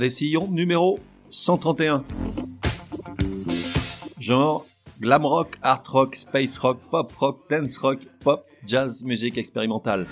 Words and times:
Des 0.00 0.08
sillons 0.08 0.48
numéro 0.50 0.98
131. 1.28 2.04
Genre 4.18 4.66
glam 4.98 5.26
rock, 5.26 5.58
art 5.62 5.82
rock, 5.88 6.16
space 6.16 6.56
rock, 6.56 6.78
pop 6.90 7.12
rock, 7.18 7.40
dance 7.50 7.76
rock, 7.76 7.98
pop, 8.24 8.46
jazz, 8.66 9.04
musique 9.04 9.36
expérimentale. 9.36 10.06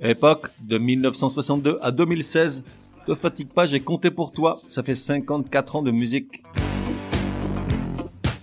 Époque 0.00 0.50
de 0.62 0.78
1962 0.78 1.76
à 1.82 1.90
2016. 1.90 2.64
Te 3.06 3.14
fatigue 3.14 3.48
pas, 3.48 3.66
j'ai 3.66 3.80
compté 3.80 4.10
pour 4.10 4.32
toi. 4.32 4.58
Ça 4.68 4.82
fait 4.82 4.96
54 4.96 5.76
ans 5.76 5.82
de 5.82 5.90
musique. 5.90 6.42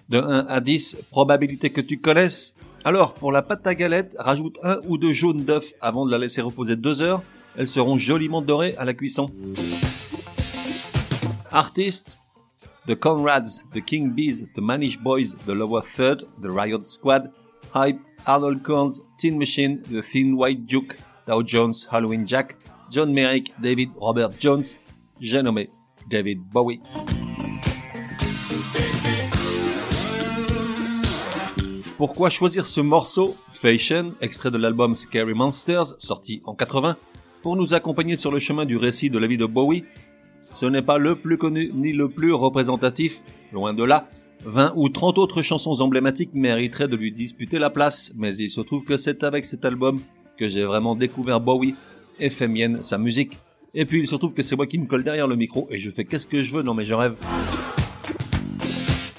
De 0.09 0.19
1 0.19 0.45
à 0.47 0.61
10, 0.61 0.97
probabilité 1.09 1.71
que 1.71 1.81
tu 1.81 1.99
connaisses. 1.99 2.53
Alors, 2.85 3.15
pour 3.15 3.31
la 3.31 3.41
pâte 3.41 3.65
à 3.65 3.73
galette, 3.73 4.15
rajoute 4.19 4.59
un 4.61 4.77
ou 4.87 4.99
deux 4.99 5.13
jaunes 5.13 5.43
d'œufs 5.43 5.73
avant 5.81 6.05
de 6.05 6.11
la 6.11 6.19
laisser 6.19 6.41
reposer 6.41 6.75
deux 6.75 7.01
heures 7.01 7.23
elles 7.55 7.67
seront 7.67 7.97
joliment 7.97 8.41
dorées 8.41 8.75
à 8.77 8.85
la 8.85 8.93
cuisson. 8.93 9.29
Artistes 11.51 12.19
The 12.85 12.95
Conrads, 12.95 13.63
The 13.73 13.81
King 13.81 14.11
Bees, 14.11 14.49
The 14.53 14.59
Manish 14.59 14.99
Boys, 14.99 15.37
The 15.45 15.51
Lower 15.51 15.81
Third, 15.81 16.23
The 16.41 16.47
Riot 16.47 16.83
Squad, 16.83 17.31
Hype, 17.73 17.99
Arnold 18.25 18.61
Corns, 18.61 19.01
Tin 19.17 19.37
Machine, 19.37 19.81
The 19.83 20.01
Thin 20.01 20.33
White 20.33 20.65
Duke, 20.65 20.97
Dow 21.25 21.41
Jones, 21.43 21.87
Halloween 21.89 22.27
Jack, 22.27 22.57
John 22.91 23.13
Merrick, 23.13 23.53
David 23.61 23.91
Robert 23.95 24.31
Jones, 24.37 24.63
j'ai 25.21 25.41
nommé 25.41 25.69
David 26.09 26.41
Bowie. 26.51 26.81
Pourquoi 31.97 32.29
choisir 32.29 32.65
ce 32.65 32.81
morceau, 32.81 33.37
Fashion, 33.49 34.13
extrait 34.19 34.51
de 34.51 34.57
l'album 34.57 34.93
Scary 34.93 35.33
Monsters, 35.33 35.93
sorti 35.99 36.41
en 36.43 36.53
80, 36.53 36.97
pour 37.43 37.55
nous 37.57 37.73
accompagner 37.73 38.15
sur 38.15 38.31
le 38.31 38.39
chemin 38.39 38.65
du 38.65 38.77
récit 38.77 39.09
de 39.09 39.19
la 39.19 39.27
vie 39.27 39.37
de 39.37 39.45
Bowie. 39.45 39.83
Ce 40.49 40.65
n'est 40.65 40.81
pas 40.81 40.97
le 40.97 41.15
plus 41.15 41.37
connu 41.37 41.71
ni 41.75 41.91
le 41.91 42.07
plus 42.09 42.33
représentatif, 42.33 43.21
loin 43.51 43.73
de 43.73 43.83
là. 43.83 44.07
20 44.45 44.73
ou 44.75 44.89
30 44.89 45.17
autres 45.17 45.41
chansons 45.41 45.81
emblématiques 45.81 46.33
mériteraient 46.33 46.87
de 46.87 46.95
lui 46.95 47.11
disputer 47.11 47.59
la 47.59 47.69
place, 47.69 48.13
mais 48.15 48.35
il 48.37 48.49
se 48.49 48.61
trouve 48.61 48.83
que 48.83 48.97
c'est 48.97 49.23
avec 49.23 49.45
cet 49.45 49.65
album 49.65 49.99
que 50.37 50.47
j'ai 50.47 50.63
vraiment 50.63 50.95
découvert 50.95 51.39
Bowie 51.39 51.75
et 52.19 52.29
fait 52.29 52.47
mienne 52.47 52.81
sa 52.81 52.97
musique. 52.97 53.37
Et 53.73 53.85
puis 53.85 53.99
il 53.99 54.07
se 54.07 54.15
trouve 54.15 54.33
que 54.33 54.41
c'est 54.41 54.55
moi 54.55 54.67
qui 54.67 54.79
me 54.79 54.85
colle 54.85 55.03
derrière 55.03 55.27
le 55.27 55.35
micro 55.35 55.67
et 55.69 55.79
je 55.79 55.89
fais 55.89 56.05
qu'est-ce 56.05 56.27
que 56.27 56.43
je 56.43 56.53
veux, 56.53 56.63
non 56.63 56.73
mais 56.73 56.85
je 56.85 56.93
rêve. 56.93 57.15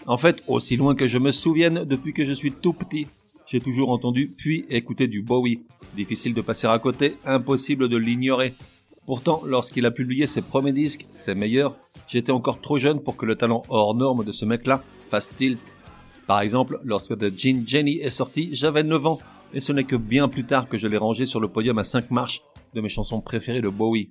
En 0.06 0.17
fait, 0.17 0.42
aussi 0.47 0.77
loin 0.77 0.95
que 0.95 1.08
je 1.08 1.19
me 1.19 1.30
souvienne, 1.30 1.84
depuis 1.84 2.12
que 2.12 2.25
je 2.25 2.33
suis 2.33 2.52
tout 2.52 2.75
petit, 2.75 3.06
toujours 3.61 3.91
entendu 3.91 4.33
puis 4.37 4.65
écouté 4.71 5.09
du 5.09 5.23
Bowie. 5.23 5.63
Difficile 5.97 6.35
de 6.35 6.41
passer 6.41 6.67
à 6.67 6.79
côté, 6.79 7.17
impossible 7.25 7.89
de 7.89 7.97
l'ignorer. 7.97 8.55
Pourtant, 9.07 9.43
lorsqu'il 9.45 9.85
a 9.87 9.91
publié 9.91 10.27
ses 10.27 10.43
premiers 10.43 10.73
disques, 10.73 11.07
ses 11.13 11.35
meilleurs, 11.35 11.77
j'étais 12.09 12.33
encore 12.33 12.61
trop 12.61 12.79
jeune 12.79 13.01
pour 13.01 13.17
que 13.17 13.27
le 13.27 13.37
talent 13.37 13.63
hors 13.69 13.95
norme 13.95 14.25
de 14.25 14.33
ce 14.33 14.45
mec-là 14.45 14.83
fasse 15.09 15.35
tilt. 15.37 15.77
Par 16.27 16.41
exemple, 16.41 16.81
lorsque 16.85 17.17
The 17.19 17.37
Gin 17.37 17.64
Jenny 17.67 17.98
est 17.98 18.11
sorti, 18.11 18.48
j'avais 18.53 18.83
9 18.83 19.07
ans, 19.07 19.19
et 19.53 19.61
ce 19.61 19.73
n'est 19.73 19.85
que 19.85 19.97
bien 19.97 20.29
plus 20.29 20.45
tard 20.45 20.69
que 20.69 20.79
je 20.79 20.89
l'ai 20.89 20.97
rangé 20.97 21.27
sur 21.27 21.39
le 21.39 21.48
podium 21.48 21.79
à 21.79 21.85
5 21.85 22.11
marches 22.11 22.41
de 22.73 22.81
mes 22.81 22.89
chansons 22.89 23.20
préférées 23.20 23.61
de 23.61 23.69
Bowie. 23.69 24.11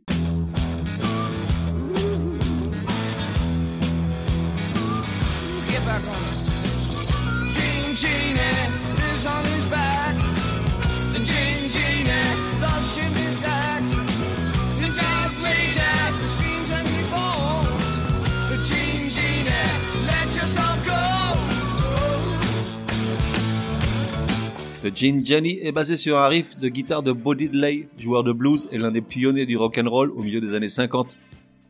The 24.83 24.93
Gin 24.93 25.25
Jenny 25.25 25.59
est 25.61 25.71
basé 25.71 25.95
sur 25.95 26.17
un 26.17 26.27
riff 26.27 26.59
de 26.59 26.67
guitare 26.67 27.03
de 27.03 27.13
Bo 27.13 27.35
Diddley, 27.35 27.87
joueur 27.97 28.25
de 28.25 28.33
blues 28.33 28.67
et 28.69 28.77
l'un 28.77 28.91
des 28.91 28.99
pionniers 28.99 29.45
du 29.45 29.55
rock 29.55 29.77
and 29.81 29.89
roll 29.89 30.11
au 30.11 30.23
milieu 30.23 30.41
des 30.41 30.55
années 30.55 30.67
50. 30.67 31.17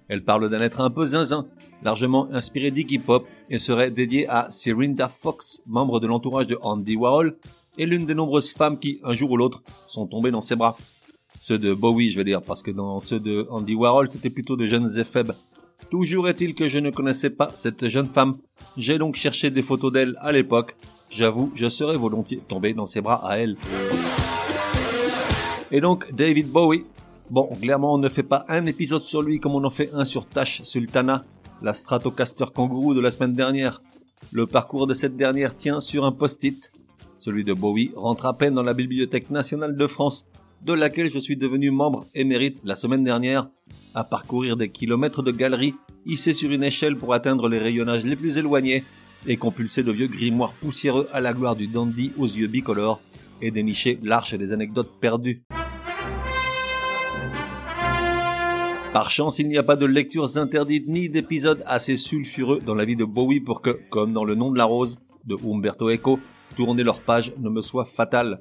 Elle 0.08 0.24
parle 0.24 0.50
d'un 0.50 0.62
être 0.62 0.82
un 0.82 0.90
peu 0.90 1.06
zinzin, 1.06 1.46
largement 1.84 2.28
inspiré 2.32 2.72
d'Iggy 2.72 2.98
Pop 2.98 3.28
et 3.52 3.60
serait 3.60 3.92
dédiée 3.92 4.28
à 4.28 4.48
Syrinda 4.50 5.10
Fox, 5.10 5.62
membre 5.68 6.00
de 6.00 6.08
l'entourage 6.08 6.48
de 6.48 6.58
Andy 6.64 6.96
Warhol 6.96 7.38
et 7.78 7.86
l'une 7.86 8.08
des 8.08 8.16
nombreuses 8.16 8.52
femmes 8.52 8.80
qui, 8.80 9.00
un 9.04 9.14
jour 9.14 9.30
ou 9.30 9.38
l'autre, 9.38 9.62
sont 9.86 10.08
tombées 10.08 10.32
dans 10.32 10.42
ses 10.42 10.56
bras. 10.56 10.76
Ceux 11.40 11.60
de 11.60 11.76
Bowie, 11.76 12.10
je 12.10 12.18
veux 12.18 12.24
dire, 12.24 12.42
parce 12.42 12.64
que 12.64 12.72
dans 12.72 13.00
ceux 13.00 13.20
de 13.20 13.46
Andy 13.52 13.76
Warhol, 13.76 14.08
c'était 14.08 14.32
plutôt 14.32 14.56
de 14.56 14.66
jeunes 14.66 14.90
éphèbes. 14.98 15.34
Toujours 15.92 16.30
est-il 16.30 16.56
que 16.56 16.68
je 16.68 16.80
ne 16.80 16.90
connaissais 16.90 17.30
pas 17.30 17.52
cette 17.54 17.90
jeune 17.90 18.08
femme. 18.08 18.38
J'ai 18.76 18.98
donc 18.98 19.18
cherché 19.18 19.52
des 19.52 19.62
photos 19.62 19.92
d'elle 19.92 20.16
à 20.20 20.32
l'époque 20.32 20.76
J'avoue, 21.16 21.52
je 21.54 21.70
serais 21.70 21.96
volontiers 21.96 22.42
tombé 22.48 22.74
dans 22.74 22.88
ses 22.88 23.02
bras 23.02 23.22
à 23.28 23.38
elle. 23.38 23.56
Et 25.72 25.80
donc, 25.80 26.12
David 26.12 26.50
Bowie. 26.50 26.86
Bon, 27.30 27.50
clairement, 27.62 27.94
on 27.94 27.98
ne 28.00 28.10
fait 28.10 28.24
pas 28.24 28.46
un 28.48 28.66
épisode 28.66 29.04
sur 29.04 29.22
lui 29.22 29.40
comme 29.40 29.54
on 29.54 29.64
en 29.64 29.70
fait 29.70 29.92
un 29.94 30.06
sur 30.06 30.26
Tash 30.26 30.64
Sultana, 30.64 31.24
la 31.62 31.74
Stratocaster 31.74 32.46
kangourou 32.54 32.96
de 32.96 33.00
la 33.00 33.12
semaine 33.12 33.34
dernière. 33.34 33.84
Le 34.32 34.48
parcours 34.48 34.88
de 34.88 34.96
cette 34.96 35.16
dernière 35.16 35.56
tient 35.56 35.80
sur 35.80 36.04
un 36.04 36.12
post-it. 36.12 36.72
Celui 37.18 37.44
de 37.44 37.54
Bowie 37.54 37.92
rentre 37.96 38.26
à 38.26 38.36
peine 38.36 38.56
dans 38.56 38.64
la 38.64 38.74
Bibliothèque 38.74 39.30
nationale 39.30 39.78
de 39.78 39.88
France, 39.88 40.28
de 40.66 40.74
laquelle 40.74 41.10
je 41.10 41.20
suis 41.20 41.38
devenu 41.38 41.70
membre 41.70 42.08
émérite 42.16 42.60
la 42.64 42.76
semaine 42.76 43.04
dernière, 43.04 43.50
à 43.94 44.04
parcourir 44.04 44.58
des 44.58 44.70
kilomètres 44.70 45.22
de 45.22 45.32
galeries, 45.32 45.76
hissé 46.08 46.34
sur 46.34 46.52
une 46.52 46.64
échelle 46.64 46.98
pour 46.98 47.14
atteindre 47.14 47.50
les 47.50 47.60
rayonnages 47.60 48.06
les 48.06 48.16
plus 48.16 48.38
éloignés, 48.38 48.84
et 49.28 49.38
compulser 49.38 49.84
de 49.84 49.92
vieux 49.92 50.08
grimoires 50.08 50.54
poussiéreux 50.54 51.08
à 51.12 51.22
la 51.22 51.34
gloire 51.34 51.56
du 51.56 51.68
dandy 51.68 52.12
aux 52.18 52.28
yeux 52.28 52.48
bicolores 52.48 53.02
et 53.42 53.52
dénicher 53.52 54.00
l'arche 54.04 54.34
des 54.34 54.54
anecdotes 54.54 54.92
perdues. 55.00 55.44
Par 58.94 59.10
chance, 59.10 59.40
il 59.40 59.48
n'y 59.48 59.58
a 59.58 59.64
pas 59.64 59.76
de 59.76 59.88
lectures 59.88 60.38
interdites 60.38 60.88
ni 60.88 61.10
d'épisodes 61.10 61.64
assez 61.66 61.98
sulfureux 61.98 62.62
dans 62.64 62.76
la 62.76 62.86
vie 62.86 62.96
de 62.96 63.06
Bowie 63.06 63.40
pour 63.40 63.62
que, 63.62 63.80
comme 63.90 64.14
dans 64.14 64.24
Le 64.24 64.36
nom 64.36 64.52
de 64.52 64.58
la 64.58 64.66
rose 64.66 65.00
de 65.26 65.36
Umberto 65.36 65.90
Eco, 65.90 66.20
tourner 66.56 66.84
leur 66.84 67.02
page 67.02 67.34
ne 67.40 67.50
me 67.50 67.62
soit 67.62 67.86
fatal. 67.86 68.40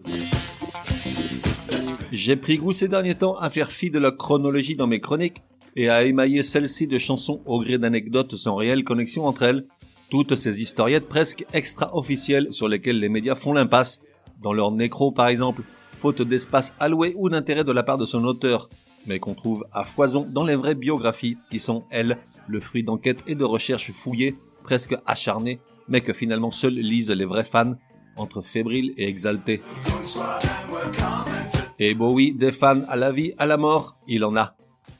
J'ai 2.12 2.36
pris 2.36 2.58
goût 2.58 2.72
ces 2.72 2.88
derniers 2.88 3.14
temps 3.14 3.34
à 3.36 3.48
faire 3.48 3.70
fi 3.70 3.90
de 3.90 3.98
la 3.98 4.10
chronologie 4.10 4.76
dans 4.76 4.86
mes 4.86 5.00
chroniques 5.00 5.38
et 5.74 5.88
à 5.88 6.04
émailler 6.04 6.42
celles-ci 6.42 6.86
de 6.86 6.98
chansons 6.98 7.40
au 7.46 7.60
gré 7.60 7.78
d'anecdotes 7.78 8.36
sans 8.36 8.54
réelle 8.54 8.84
connexion 8.84 9.24
entre 9.24 9.44
elles, 9.44 9.66
toutes 10.12 10.36
ces 10.36 10.60
historiettes 10.60 11.08
presque 11.08 11.46
extra-officielles 11.54 12.48
sur 12.50 12.68
lesquelles 12.68 13.00
les 13.00 13.08
médias 13.08 13.34
font 13.34 13.54
l'impasse, 13.54 14.02
dans 14.42 14.52
leur 14.52 14.70
nécro 14.70 15.10
par 15.10 15.28
exemple, 15.28 15.62
faute 15.92 16.20
d'espace 16.20 16.74
alloué 16.78 17.14
ou 17.16 17.30
d'intérêt 17.30 17.64
de 17.64 17.72
la 17.72 17.82
part 17.82 17.96
de 17.96 18.04
son 18.04 18.22
auteur, 18.24 18.68
mais 19.06 19.20
qu'on 19.20 19.32
trouve 19.32 19.64
à 19.72 19.84
foison 19.84 20.26
dans 20.30 20.44
les 20.44 20.54
vraies 20.54 20.74
biographies 20.74 21.38
qui 21.50 21.58
sont, 21.58 21.84
elles, 21.88 22.18
le 22.46 22.60
fruit 22.60 22.84
d'enquêtes 22.84 23.24
et 23.26 23.34
de 23.34 23.44
recherches 23.44 23.90
fouillées, 23.90 24.36
presque 24.62 24.94
acharnées, 25.06 25.60
mais 25.88 26.02
que 26.02 26.12
finalement 26.12 26.50
seuls 26.50 26.74
lisent 26.74 27.10
les 27.10 27.24
vrais 27.24 27.42
fans, 27.42 27.76
entre 28.16 28.42
fébriles 28.42 28.92
et 28.98 29.08
exaltés. 29.08 29.62
Et 31.78 31.94
Bowie, 31.94 32.34
des 32.34 32.52
fans 32.52 32.82
à 32.86 32.96
la 32.96 33.12
vie, 33.12 33.32
à 33.38 33.46
la 33.46 33.56
mort, 33.56 33.96
il 34.06 34.26
en 34.26 34.36
a. 34.36 34.56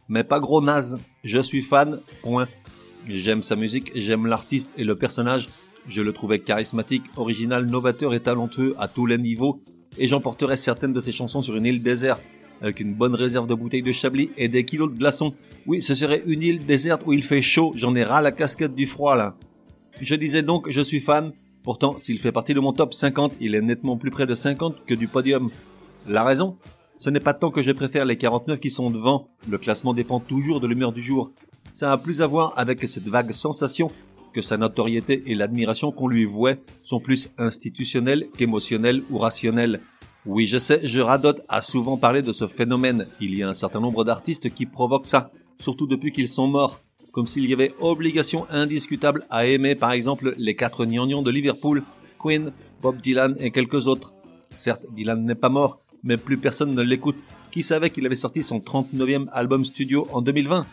Mais 0.08 0.24
pas 0.24 0.40
gros 0.40 0.62
naze, 0.62 0.98
je 1.22 1.40
suis 1.40 1.60
fan, 1.60 2.00
point. 2.22 2.48
J'aime 3.08 3.42
sa 3.42 3.56
musique, 3.56 3.90
j'aime 3.96 4.26
l'artiste 4.26 4.72
et 4.76 4.84
le 4.84 4.96
personnage. 4.96 5.48
Je 5.88 6.02
le 6.02 6.12
trouvais 6.12 6.38
charismatique, 6.38 7.04
original, 7.16 7.66
novateur 7.66 8.14
et 8.14 8.20
talentueux 8.20 8.74
à 8.78 8.86
tous 8.86 9.06
les 9.06 9.18
niveaux. 9.18 9.60
Et 9.98 10.06
j'emporterai 10.06 10.56
certaines 10.56 10.92
de 10.92 11.00
ses 11.00 11.10
chansons 11.10 11.42
sur 11.42 11.56
une 11.56 11.66
île 11.66 11.82
déserte, 11.82 12.22
avec 12.60 12.78
une 12.78 12.94
bonne 12.94 13.16
réserve 13.16 13.48
de 13.48 13.54
bouteilles 13.54 13.82
de 13.82 13.92
chablis 13.92 14.30
et 14.36 14.48
des 14.48 14.64
kilos 14.64 14.92
de 14.92 14.96
glaçons. 14.96 15.34
Oui, 15.66 15.82
ce 15.82 15.96
serait 15.96 16.22
une 16.26 16.42
île 16.42 16.64
déserte 16.64 17.02
où 17.04 17.12
il 17.12 17.24
fait 17.24 17.42
chaud, 17.42 17.72
j'en 17.74 17.94
ai 17.96 18.04
ras 18.04 18.22
la 18.22 18.30
casquette 18.30 18.74
du 18.74 18.86
froid 18.86 19.16
là. 19.16 19.36
Je 20.00 20.14
disais 20.14 20.42
donc, 20.42 20.70
je 20.70 20.80
suis 20.80 21.00
fan. 21.00 21.32
Pourtant, 21.64 21.96
s'il 21.96 22.18
fait 22.18 22.32
partie 22.32 22.54
de 22.54 22.60
mon 22.60 22.72
top 22.72 22.94
50, 22.94 23.34
il 23.40 23.54
est 23.54 23.62
nettement 23.62 23.96
plus 23.96 24.10
près 24.10 24.26
de 24.26 24.34
50 24.34 24.84
que 24.86 24.94
du 24.94 25.08
podium. 25.08 25.50
La 26.08 26.22
raison? 26.22 26.56
Ce 26.98 27.10
n'est 27.10 27.20
pas 27.20 27.34
tant 27.34 27.50
que 27.50 27.62
je 27.62 27.72
préfère 27.72 28.04
les 28.04 28.16
49 28.16 28.60
qui 28.60 28.70
sont 28.70 28.90
devant, 28.90 29.28
le 29.48 29.58
classement 29.58 29.92
dépend 29.92 30.20
toujours 30.20 30.60
de 30.60 30.68
l'humeur 30.68 30.92
du 30.92 31.02
jour. 31.02 31.32
Ça 31.72 31.90
a 31.90 31.96
plus 31.96 32.20
à 32.20 32.26
voir 32.26 32.52
avec 32.58 32.86
cette 32.86 33.08
vague 33.08 33.32
sensation 33.32 33.90
que 34.34 34.42
sa 34.42 34.58
notoriété 34.58 35.22
et 35.26 35.34
l'admiration 35.34 35.90
qu'on 35.90 36.06
lui 36.06 36.26
vouait 36.26 36.60
sont 36.84 37.00
plus 37.00 37.30
institutionnelles 37.38 38.26
qu'émotionnelles 38.36 39.02
ou 39.10 39.16
rationnelles. 39.16 39.80
Oui, 40.26 40.46
je 40.46 40.58
sais, 40.58 40.80
je 40.84 41.00
radote 41.00 41.40
à 41.48 41.62
souvent 41.62 41.96
parler 41.96 42.20
de 42.20 42.32
ce 42.32 42.46
phénomène. 42.46 43.06
Il 43.22 43.34
y 43.34 43.42
a 43.42 43.48
un 43.48 43.54
certain 43.54 43.80
nombre 43.80 44.04
d'artistes 44.04 44.52
qui 44.52 44.66
provoquent 44.66 45.06
ça, 45.06 45.30
surtout 45.58 45.86
depuis 45.86 46.12
qu'ils 46.12 46.28
sont 46.28 46.46
morts. 46.46 46.80
Comme 47.10 47.26
s'il 47.26 47.48
y 47.48 47.54
avait 47.54 47.74
obligation 47.80 48.46
indiscutable 48.50 49.24
à 49.30 49.46
aimer 49.46 49.74
par 49.74 49.92
exemple 49.92 50.34
les 50.36 50.54
quatre 50.54 50.84
gnagnons 50.84 51.22
de 51.22 51.30
Liverpool, 51.30 51.82
Queen, 52.18 52.52
Bob 52.82 53.00
Dylan 53.00 53.34
et 53.38 53.50
quelques 53.50 53.86
autres. 53.86 54.12
Certes, 54.54 54.84
Dylan 54.94 55.24
n'est 55.24 55.34
pas 55.34 55.48
mort, 55.48 55.80
mais 56.04 56.18
plus 56.18 56.36
personne 56.36 56.74
ne 56.74 56.82
l'écoute. 56.82 57.16
Qui 57.50 57.62
savait 57.62 57.90
qu'il 57.90 58.06
avait 58.06 58.16
sorti 58.16 58.42
son 58.42 58.60
39e 58.60 59.28
album 59.32 59.64
studio 59.64 60.06
en 60.12 60.22
2020 60.22 60.66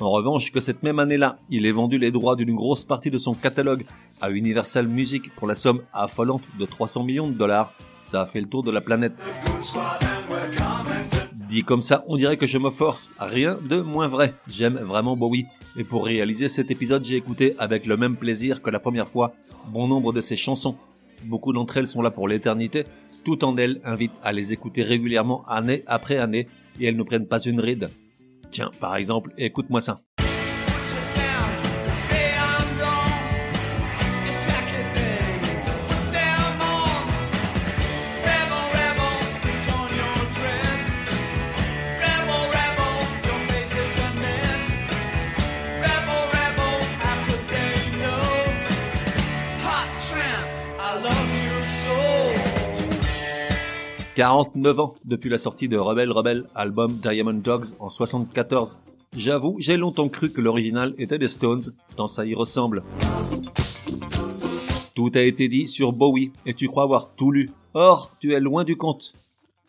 En 0.00 0.10
revanche, 0.10 0.50
que 0.50 0.60
cette 0.60 0.82
même 0.82 0.98
année-là, 0.98 1.38
il 1.48 1.64
ait 1.66 1.72
vendu 1.72 1.98
les 1.98 2.10
droits 2.10 2.34
d'une 2.34 2.54
grosse 2.54 2.84
partie 2.84 3.10
de 3.10 3.18
son 3.18 3.34
catalogue 3.34 3.84
à 4.20 4.30
Universal 4.30 4.88
Music 4.88 5.34
pour 5.36 5.46
la 5.46 5.54
somme 5.54 5.82
affolante 5.92 6.42
de 6.58 6.64
300 6.64 7.04
millions 7.04 7.28
de 7.28 7.34
dollars, 7.34 7.72
ça 8.02 8.22
a 8.22 8.26
fait 8.26 8.40
le 8.40 8.48
tour 8.48 8.62
de 8.62 8.70
la 8.70 8.80
planète. 8.80 9.12
Dit 11.48 11.62
comme 11.62 11.82
ça, 11.82 12.04
on 12.08 12.16
dirait 12.16 12.36
que 12.36 12.46
je 12.46 12.58
me 12.58 12.70
force. 12.70 13.10
Rien 13.18 13.58
de 13.68 13.80
moins 13.80 14.08
vrai. 14.08 14.34
J'aime 14.48 14.76
vraiment 14.76 15.16
Bowie. 15.16 15.46
Et 15.76 15.84
pour 15.84 16.04
réaliser 16.04 16.48
cet 16.48 16.70
épisode, 16.70 17.04
j'ai 17.04 17.16
écouté 17.16 17.54
avec 17.58 17.86
le 17.86 17.96
même 17.96 18.16
plaisir 18.16 18.62
que 18.62 18.70
la 18.70 18.80
première 18.80 19.08
fois 19.08 19.34
bon 19.68 19.86
nombre 19.86 20.12
de 20.12 20.20
ses 20.20 20.36
chansons. 20.36 20.76
Beaucoup 21.24 21.52
d'entre 21.52 21.76
elles 21.76 21.86
sont 21.86 22.02
là 22.02 22.10
pour 22.10 22.26
l'éternité, 22.26 22.84
tout 23.24 23.44
en 23.44 23.56
elles 23.56 23.80
invitent 23.84 24.20
à 24.24 24.32
les 24.32 24.52
écouter 24.52 24.82
régulièrement 24.82 25.44
année 25.46 25.82
après 25.86 26.18
année 26.18 26.48
et 26.80 26.86
elles 26.86 26.96
ne 26.96 27.02
prennent 27.02 27.28
pas 27.28 27.40
une 27.40 27.60
ride. 27.60 27.88
Tiens, 28.52 28.70
par 28.80 28.96
exemple, 28.96 29.32
écoute-moi 29.38 29.80
ça. 29.80 29.98
«49 54.14 54.80
ans 54.80 54.94
depuis 55.06 55.30
la 55.30 55.38
sortie 55.38 55.68
de 55.68 55.78
Rebel 55.78 56.12
Rebel, 56.12 56.44
album 56.54 56.96
Diamond 56.96 57.32
Dogs 57.32 57.68
en 57.80 57.88
74. 57.88 58.76
J'avoue, 59.16 59.56
j'ai 59.58 59.78
longtemps 59.78 60.10
cru 60.10 60.30
que 60.30 60.42
l'original 60.42 60.94
était 60.98 61.18
des 61.18 61.28
Stones, 61.28 61.62
tant 61.96 62.08
ça 62.08 62.26
y 62.26 62.34
ressemble. 62.34 62.82
Tout 64.94 65.10
a 65.14 65.22
été 65.22 65.48
dit 65.48 65.66
sur 65.66 65.92
Bowie, 65.92 66.30
et 66.44 66.52
tu 66.52 66.68
crois 66.68 66.82
avoir 66.82 67.14
tout 67.14 67.30
lu. 67.30 67.50
Or, 67.72 68.14
tu 68.20 68.34
es 68.34 68.40
loin 68.40 68.64
du 68.64 68.76
compte. 68.76 69.14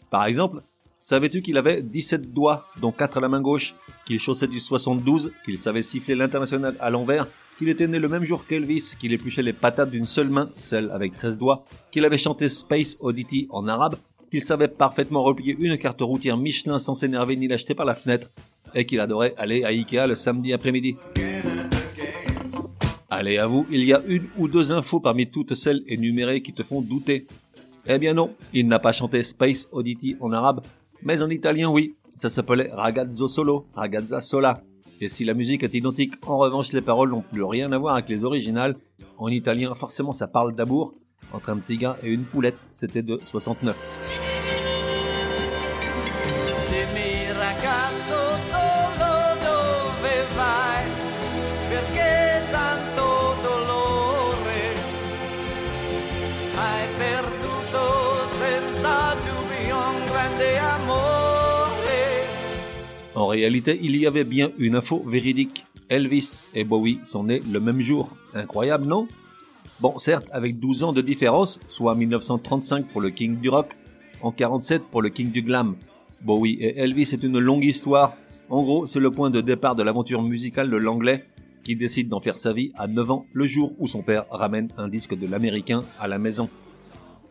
Par 0.10 0.26
exemple, 0.26 0.62
savais-tu 1.00 1.42
qu'il 1.42 1.58
avait 1.58 1.82
17 1.82 2.34
doigts, 2.34 2.68
dont 2.82 2.92
4 2.92 3.20
à 3.20 3.22
la 3.22 3.30
main 3.30 3.42
gauche, 3.42 3.76
qu'il 4.06 4.20
chaussait 4.20 4.48
du 4.48 4.60
72, 4.60 5.32
qu'il 5.46 5.58
savait 5.58 5.84
siffler 5.84 6.16
l'international 6.16 6.76
à 6.82 6.90
l'envers, 6.90 7.30
qu'il 7.58 7.70
était 7.70 7.88
né 7.88 7.98
le 7.98 8.10
même 8.10 8.26
jour 8.26 8.44
qu'Elvis, 8.46 8.96
qu'il 9.00 9.14
épluchait 9.14 9.42
les 9.42 9.54
patates 9.54 9.92
d'une 9.92 10.06
seule 10.06 10.30
main, 10.30 10.50
celle 10.58 10.92
avec 10.92 11.16
13 11.16 11.38
doigts, 11.38 11.64
qu'il 11.92 12.04
avait 12.04 12.18
chanté 12.18 12.50
Space 12.50 12.98
Oddity 13.00 13.48
en 13.50 13.70
arabe, 13.70 13.96
qu'il 14.34 14.42
savait 14.42 14.68
parfaitement 14.68 15.22
replier 15.22 15.56
une 15.60 15.78
carte 15.78 16.02
routière 16.02 16.38
Michelin 16.38 16.80
sans 16.80 16.96
s'énerver 16.96 17.36
ni 17.36 17.48
l'acheter 17.48 17.76
par 17.76 17.86
la 17.86 17.94
fenêtre, 17.94 18.32
et 18.74 18.84
qu'il 18.84 19.00
adorait 19.00 19.36
aller 19.38 19.64
à 19.64 19.68
Ikea 19.68 20.08
le 20.08 20.16
samedi 20.16 20.54
après-midi. 20.54 20.96
Allez, 23.12 23.38
à 23.38 23.46
vous, 23.46 23.68
il 23.70 23.86
y 23.86 23.94
a 23.94 24.02
une 24.08 24.26
ou 24.40 24.48
deux 24.48 24.72
infos 24.72 25.00
parmi 25.00 25.30
toutes 25.30 25.54
celles 25.54 25.84
énumérées 25.86 26.42
qui 26.42 26.52
te 26.52 26.64
font 26.64 26.82
douter. 26.82 27.28
Eh 27.86 28.00
bien 28.00 28.16
non, 28.16 28.34
il 28.54 28.68
n'a 28.68 28.80
pas 28.80 28.92
chanté 28.92 29.22
Space 29.22 29.70
Oddity 29.72 30.16
en 30.20 30.32
arabe, 30.32 30.62
mais 31.04 31.22
en 31.22 31.30
italien 31.30 31.70
oui, 31.70 31.94
ça 32.16 32.30
s'appelait 32.30 32.72
Ragazzo 32.74 33.28
Solo, 33.28 33.68
Ragazza 33.76 34.20
Sola. 34.20 34.64
Et 35.00 35.10
si 35.10 35.26
la 35.26 35.36
musique 35.36 35.62
est 35.62 35.76
identique, 35.76 36.16
en 36.26 36.40
revanche 36.40 36.74
les 36.74 36.82
paroles 36.82 37.12
n'ont 37.12 37.22
plus 37.22 37.44
rien 37.44 37.72
à 37.72 37.78
voir 37.78 37.94
avec 37.94 38.10
les 38.10 38.26
originales. 38.26 38.78
En 39.20 39.28
italien, 39.28 39.76
forcément 39.76 40.12
ça 40.12 40.28
parle 40.28 40.56
d'amour, 40.56 40.96
entre 41.34 41.50
un 41.50 41.58
petit 41.58 41.78
gars 41.78 41.98
et 42.04 42.10
une 42.10 42.24
poulette, 42.24 42.58
c'était 42.72 43.02
de 43.02 43.20
69. 43.26 43.78
Dimmi 46.70 47.32
ragazzo 47.32 48.40
solo 48.50 49.12
dove 49.40 50.26
vai, 50.36 50.86
perché 51.70 52.42
tanto 52.52 53.36
dolore 53.42 54.76
hai 56.56 56.88
perduto 56.98 58.26
senza 58.26 59.16
dubbio 59.16 59.76
un 59.76 60.06
grande 60.06 60.58
amore. 60.58 62.28
En 63.16 63.28
réalité, 63.28 63.78
il 63.82 63.96
y 63.96 64.06
avait 64.08 64.24
bien 64.24 64.52
une 64.58 64.76
info 64.76 65.04
véridique. 65.06 65.66
Elvis 65.90 66.40
et 66.56 66.64
Bowie 66.64 67.00
sont 67.04 67.26
nés 67.26 67.42
le 67.52 67.60
même 67.60 67.82
jour. 67.82 68.16
Incroyable, 68.34 68.88
non? 68.88 69.08
Bon, 69.80 69.98
certes, 69.98 70.30
avec 70.32 70.60
12 70.60 70.84
ans 70.84 70.94
de 70.94 71.02
différence, 71.02 71.60
soit 71.68 71.96
1935 71.96 72.88
pour 72.88 73.02
le 73.02 73.10
King 73.10 73.40
du 73.40 73.50
rock, 73.50 73.76
en 74.22 74.32
47 74.32 74.84
pour 74.84 75.02
le 75.02 75.10
King 75.10 75.32
du 75.32 75.42
glam. 75.42 75.76
Bowie 76.22 76.54
et 76.60 76.78
Elvis 76.80 77.08
c'est 77.08 77.24
une 77.24 77.40
longue 77.40 77.66
histoire. 77.66 78.16
En 78.50 78.64
gros, 78.64 78.86
c'est 78.86 79.00
le 79.00 79.12
point 79.12 79.30
de 79.30 79.42
départ 79.42 79.76
de 79.76 79.84
l'aventure 79.84 80.22
musicale 80.22 80.70
de 80.70 80.78
l'anglais 80.78 81.26
qui 81.64 81.76
décide 81.76 82.10
d'en 82.10 82.20
faire 82.20 82.38
sa 82.38 82.54
vie 82.54 82.72
à 82.76 82.88
9 82.88 83.12
ans 83.12 83.26
le 83.34 83.46
jour 83.46 83.74
où 83.80 83.88
son 83.88 84.04
père 84.04 84.26
ramène 84.30 84.70
un 84.78 84.88
disque 84.88 85.18
de 85.18 85.28
l'américain 85.28 85.84
à 86.00 86.08
la 86.08 86.20
maison. 86.20 86.50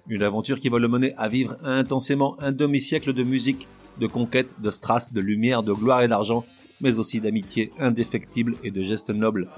Une 0.08 0.22
aventure 0.22 0.58
qui 0.58 0.68
va 0.68 0.78
le 0.78 0.88
mener 0.88 1.14
à 1.16 1.28
vivre 1.28 1.56
intensément 1.62 2.36
un 2.40 2.50
demi-siècle 2.50 3.12
de 3.12 3.22
musique, 3.22 3.68
de 4.00 4.06
conquête, 4.06 4.56
de 4.60 4.70
strass, 4.70 5.12
de 5.12 5.20
lumière, 5.20 5.62
de 5.62 5.72
gloire 5.72 6.02
et 6.02 6.08
d'argent, 6.08 6.44
mais 6.80 6.98
aussi 6.98 7.20
d'amitié 7.20 7.70
indéfectible 7.78 8.56
et 8.64 8.70
de 8.70 8.82
gestes 8.82 9.10
nobles. 9.10 9.48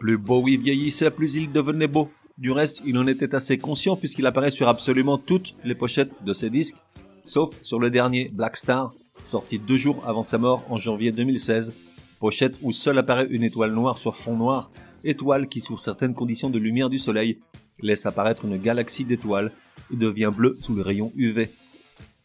Plus 0.00 0.16
Bowie 0.16 0.56
vieillissait, 0.56 1.10
plus 1.10 1.34
il 1.34 1.52
devenait 1.52 1.86
beau. 1.86 2.08
Du 2.38 2.52
reste, 2.52 2.82
il 2.86 2.96
en 2.96 3.06
était 3.06 3.34
assez 3.34 3.58
conscient 3.58 3.96
puisqu'il 3.96 4.24
apparaît 4.24 4.50
sur 4.50 4.66
absolument 4.66 5.18
toutes 5.18 5.54
les 5.62 5.74
pochettes 5.74 6.24
de 6.24 6.32
ses 6.32 6.48
disques, 6.48 6.78
sauf 7.20 7.50
sur 7.60 7.78
le 7.78 7.90
dernier, 7.90 8.30
Black 8.32 8.56
Star, 8.56 8.94
sorti 9.22 9.58
deux 9.58 9.76
jours 9.76 10.02
avant 10.08 10.22
sa 10.22 10.38
mort 10.38 10.64
en 10.70 10.78
janvier 10.78 11.12
2016, 11.12 11.74
pochette 12.18 12.56
où 12.62 12.72
seule 12.72 12.96
apparaît 12.96 13.26
une 13.28 13.42
étoile 13.42 13.74
noire 13.74 13.98
sur 13.98 14.16
fond 14.16 14.36
noir, 14.36 14.70
étoile 15.04 15.48
qui 15.48 15.60
sous 15.60 15.76
certaines 15.76 16.14
conditions 16.14 16.48
de 16.48 16.58
lumière 16.58 16.88
du 16.88 16.98
soleil 16.98 17.38
laisse 17.82 18.06
apparaître 18.06 18.46
une 18.46 18.56
galaxie 18.56 19.04
d'étoiles 19.04 19.52
et 19.92 19.96
devient 19.96 20.32
bleue 20.34 20.56
sous 20.60 20.74
le 20.74 20.80
rayon 20.80 21.12
UV. 21.16 21.50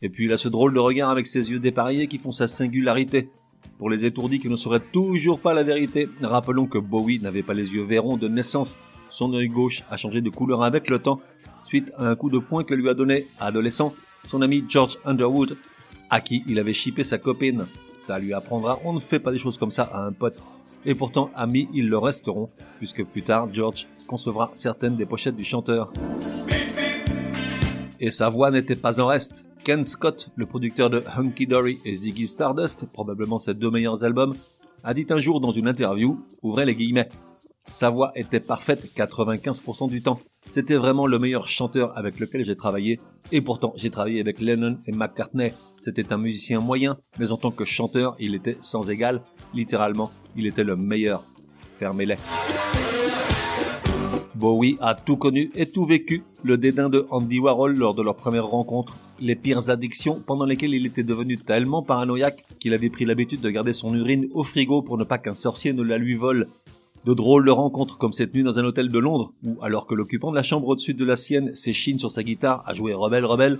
Et 0.01 0.09
puis 0.09 0.25
il 0.25 0.31
a 0.31 0.37
ce 0.37 0.47
drôle 0.47 0.73
de 0.73 0.79
regard 0.79 1.09
avec 1.09 1.27
ses 1.27 1.51
yeux 1.51 1.59
dépareillés 1.59 2.07
qui 2.07 2.19
font 2.19 2.31
sa 2.31 2.47
singularité. 2.47 3.29
Pour 3.77 3.89
les 3.89 4.05
étourdis 4.05 4.39
qui 4.39 4.49
ne 4.49 4.55
sauraient 4.55 4.83
toujours 4.91 5.39
pas 5.39 5.53
la 5.53 5.63
vérité, 5.63 6.09
rappelons 6.21 6.67
que 6.67 6.77
Bowie 6.77 7.19
n'avait 7.19 7.43
pas 7.43 7.53
les 7.53 7.73
yeux 7.73 7.83
verrons 7.83 8.17
de 8.17 8.27
naissance. 8.27 8.79
Son 9.09 9.33
œil 9.33 9.49
gauche 9.49 9.83
a 9.89 9.97
changé 9.97 10.21
de 10.21 10.29
couleur 10.29 10.63
avec 10.63 10.89
le 10.89 10.99
temps, 10.99 11.19
suite 11.61 11.91
à 11.97 12.09
un 12.09 12.15
coup 12.15 12.29
de 12.29 12.39
poing 12.39 12.63
que 12.63 12.73
lui 12.73 12.89
a 12.89 12.93
donné, 12.93 13.27
adolescent, 13.39 13.93
son 14.23 14.41
ami 14.41 14.63
George 14.67 14.97
Underwood, 15.05 15.57
à 16.09 16.21
qui 16.21 16.43
il 16.47 16.59
avait 16.59 16.73
chippé 16.73 17.03
sa 17.03 17.17
copine. 17.17 17.67
Ça 17.97 18.19
lui 18.19 18.33
apprendra, 18.33 18.79
on 18.83 18.93
ne 18.93 18.99
fait 18.99 19.19
pas 19.19 19.31
des 19.31 19.39
choses 19.39 19.57
comme 19.57 19.71
ça 19.71 19.83
à 19.83 20.05
un 20.05 20.11
pote. 20.11 20.37
Et 20.85 20.95
pourtant, 20.95 21.31
amis, 21.35 21.67
ils 21.73 21.89
le 21.89 21.97
resteront, 21.97 22.49
puisque 22.77 23.03
plus 23.03 23.23
tard, 23.23 23.49
George 23.51 23.87
concevra 24.07 24.51
certaines 24.53 24.95
des 24.95 25.05
pochettes 25.05 25.35
du 25.35 25.43
chanteur. 25.43 25.91
Et 27.99 28.11
sa 28.11 28.29
voix 28.29 28.51
n'était 28.51 28.75
pas 28.75 28.99
en 28.99 29.07
reste. 29.07 29.47
Ken 29.65 29.83
Scott, 29.83 30.29
le 30.35 30.45
producteur 30.45 30.91
de 30.91 31.03
Hunky 31.17 31.47
Dory 31.47 31.79
et 31.85 31.95
Ziggy 31.95 32.27
Stardust, 32.27 32.85
probablement 32.85 33.39
ses 33.39 33.55
deux 33.55 33.71
meilleurs 33.71 34.03
albums, 34.03 34.35
a 34.83 34.93
dit 34.93 35.07
un 35.09 35.17
jour 35.17 35.41
dans 35.41 35.51
une 35.51 35.67
interview, 35.67 36.23
ouvrez 36.43 36.65
les 36.65 36.75
guillemets, 36.75 37.09
sa 37.67 37.89
voix 37.89 38.11
était 38.13 38.39
parfaite 38.39 38.91
95% 38.95 39.89
du 39.89 40.03
temps. 40.03 40.19
C'était 40.49 40.75
vraiment 40.75 41.07
le 41.07 41.17
meilleur 41.17 41.47
chanteur 41.47 41.97
avec 41.97 42.19
lequel 42.19 42.45
j'ai 42.45 42.55
travaillé. 42.55 42.99
Et 43.31 43.41
pourtant, 43.41 43.73
j'ai 43.75 43.89
travaillé 43.89 44.19
avec 44.19 44.39
Lennon 44.39 44.77
et 44.85 44.91
McCartney. 44.91 45.51
C'était 45.79 46.13
un 46.13 46.17
musicien 46.17 46.59
moyen, 46.59 46.99
mais 47.17 47.31
en 47.31 47.37
tant 47.37 47.49
que 47.49 47.65
chanteur, 47.65 48.15
il 48.19 48.35
était 48.35 48.57
sans 48.61 48.91
égal. 48.91 49.23
Littéralement, 49.55 50.11
il 50.35 50.45
était 50.45 50.63
le 50.63 50.75
meilleur. 50.75 51.23
Fermez-les. 51.79 52.17
Bowie 54.35 54.77
a 54.79 54.93
tout 54.93 55.17
connu 55.17 55.49
et 55.55 55.65
tout 55.65 55.85
vécu. 55.85 56.23
Le 56.43 56.59
dédain 56.59 56.89
de 56.89 57.07
Andy 57.09 57.39
Warhol 57.39 57.75
lors 57.75 57.95
de 57.95 58.03
leur 58.03 58.15
première 58.15 58.45
rencontre. 58.45 58.95
Les 59.19 59.35
pires 59.35 59.69
addictions 59.69 60.21
pendant 60.25 60.45
lesquelles 60.45 60.73
il 60.73 60.85
était 60.85 61.03
devenu 61.03 61.37
tellement 61.37 61.81
paranoïaque 61.81 62.43
qu'il 62.59 62.73
avait 62.73 62.89
pris 62.89 63.05
l'habitude 63.05 63.39
de 63.39 63.49
garder 63.49 63.71
son 63.71 63.93
urine 63.95 64.27
au 64.33 64.43
frigo 64.43 64.81
pour 64.81 64.97
ne 64.97 65.05
pas 65.05 65.17
qu'un 65.17 65.33
sorcier 65.33 65.71
ne 65.71 65.83
la 65.83 65.97
lui 65.97 66.15
vole. 66.15 66.47
De 67.05 67.13
drôles 67.13 67.45
de 67.45 67.51
rencontres 67.51 67.97
comme 67.97 68.13
cette 68.13 68.33
nuit 68.33 68.43
dans 68.43 68.59
un 68.59 68.65
hôtel 68.65 68.89
de 68.89 68.99
Londres 68.99 69.31
où, 69.43 69.57
alors 69.61 69.85
que 69.85 69.95
l'occupant 69.95 70.31
de 70.31 70.35
la 70.35 70.43
chambre 70.43 70.67
au-dessus 70.67 70.95
de 70.95 71.05
la 71.05 71.15
sienne 71.15 71.55
s'échine 71.55 71.99
sur 71.99 72.11
sa 72.11 72.23
guitare 72.23 72.63
à 72.67 72.73
jouer 72.73 72.93
Rebelle 72.93 73.25
Rebelle, 73.25 73.59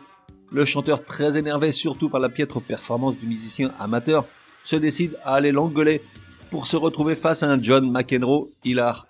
le 0.52 0.66
chanteur 0.66 1.06
très 1.06 1.38
énervé 1.38 1.72
surtout 1.72 2.10
par 2.10 2.20
la 2.20 2.30
piètre 2.30 2.62
performance 2.62 3.18
du 3.18 3.28
musicien 3.28 3.72
amateur 3.80 4.26
se 4.64 4.76
décide 4.76 5.18
à 5.24 5.36
aller 5.36 5.52
l'engueuler 5.52 6.02
pour 6.50 6.66
se 6.66 6.76
retrouver 6.76 7.16
face 7.16 7.44
à 7.44 7.52
un 7.52 7.62
John 7.62 7.92
McEnroe 7.92 8.48
hilar. 8.64 9.08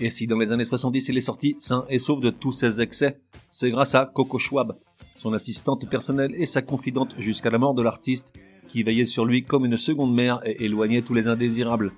Et 0.00 0.10
si 0.10 0.26
dans 0.26 0.38
les 0.38 0.50
années 0.50 0.64
70 0.64 1.08
il 1.08 1.18
est 1.18 1.22
sorti 1.22 1.54
sain 1.58 1.84
et 1.88 1.98
sauf 1.98 2.20
de 2.20 2.30
tous 2.30 2.52
ses 2.52 2.80
excès, 2.80 3.20
c'est 3.50 3.70
grâce 3.70 3.94
à 3.94 4.06
Coco 4.06 4.38
Schwab, 4.38 4.76
son 5.18 5.32
assistante 5.32 5.88
personnelle 5.90 6.34
et 6.36 6.46
sa 6.46 6.62
confidente 6.62 7.14
jusqu'à 7.18 7.50
la 7.50 7.58
mort 7.58 7.74
de 7.74 7.82
l'artiste, 7.82 8.32
qui 8.68 8.82
veillait 8.84 9.04
sur 9.04 9.24
lui 9.24 9.42
comme 9.42 9.64
une 9.64 9.76
seconde 9.76 10.14
mère 10.14 10.40
et 10.44 10.64
éloignait 10.64 11.02
tous 11.02 11.14
les 11.14 11.26
indésirables. 11.26 11.92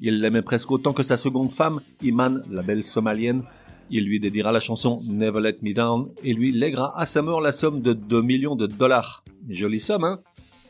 Il 0.00 0.20
l'aimait 0.20 0.42
presque 0.42 0.70
autant 0.70 0.92
que 0.92 1.02
sa 1.02 1.16
seconde 1.16 1.50
femme, 1.50 1.80
Iman, 2.00 2.42
la 2.48 2.62
belle 2.62 2.84
somalienne. 2.84 3.42
Il 3.90 4.04
lui 4.04 4.20
dédiera 4.20 4.52
la 4.52 4.60
chanson 4.60 5.02
Never 5.04 5.40
Let 5.40 5.58
Me 5.62 5.74
Down 5.74 6.10
et 6.22 6.32
lui 6.32 6.52
lèguera 6.52 6.98
à 6.98 7.06
sa 7.06 7.22
mort 7.22 7.40
la 7.40 7.50
somme 7.50 7.82
de 7.82 7.92
2 7.92 8.22
millions 8.22 8.54
de 8.54 8.66
dollars. 8.66 9.24
Jolie 9.48 9.80
somme, 9.80 10.04
hein? 10.04 10.20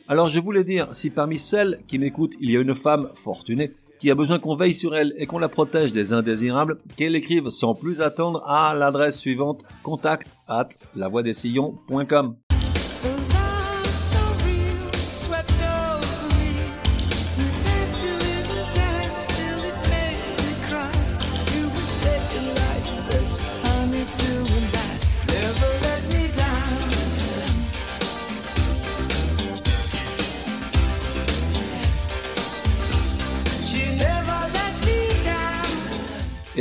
Alors 0.09 0.28
je 0.28 0.40
voulais 0.40 0.64
dire, 0.64 0.88
si 0.92 1.11
parmi 1.11 1.38
celles 1.38 1.80
qui 1.87 1.99
m'écoutent, 1.99 2.35
il 2.40 2.50
y 2.50 2.57
a 2.57 2.61
une 2.61 2.75
femme 2.75 3.11
fortunée 3.14 3.73
qui 4.00 4.11
a 4.11 4.14
besoin 4.14 4.38
qu'on 4.38 4.57
veille 4.57 4.75
sur 4.75 4.97
elle 4.97 5.14
et 5.16 5.26
qu'on 5.26 5.38
la 5.38 5.49
protège 5.49 5.92
des 5.92 6.12
indésirables, 6.12 6.78
qu'elle 6.97 7.14
écrive 7.14 7.50
sans 7.50 7.75
plus 7.75 8.00
attendre 8.00 8.42
à 8.47 8.75
l'adresse 8.75 9.19
suivante 9.19 9.62
contact 9.83 10.26
at. 10.49 10.69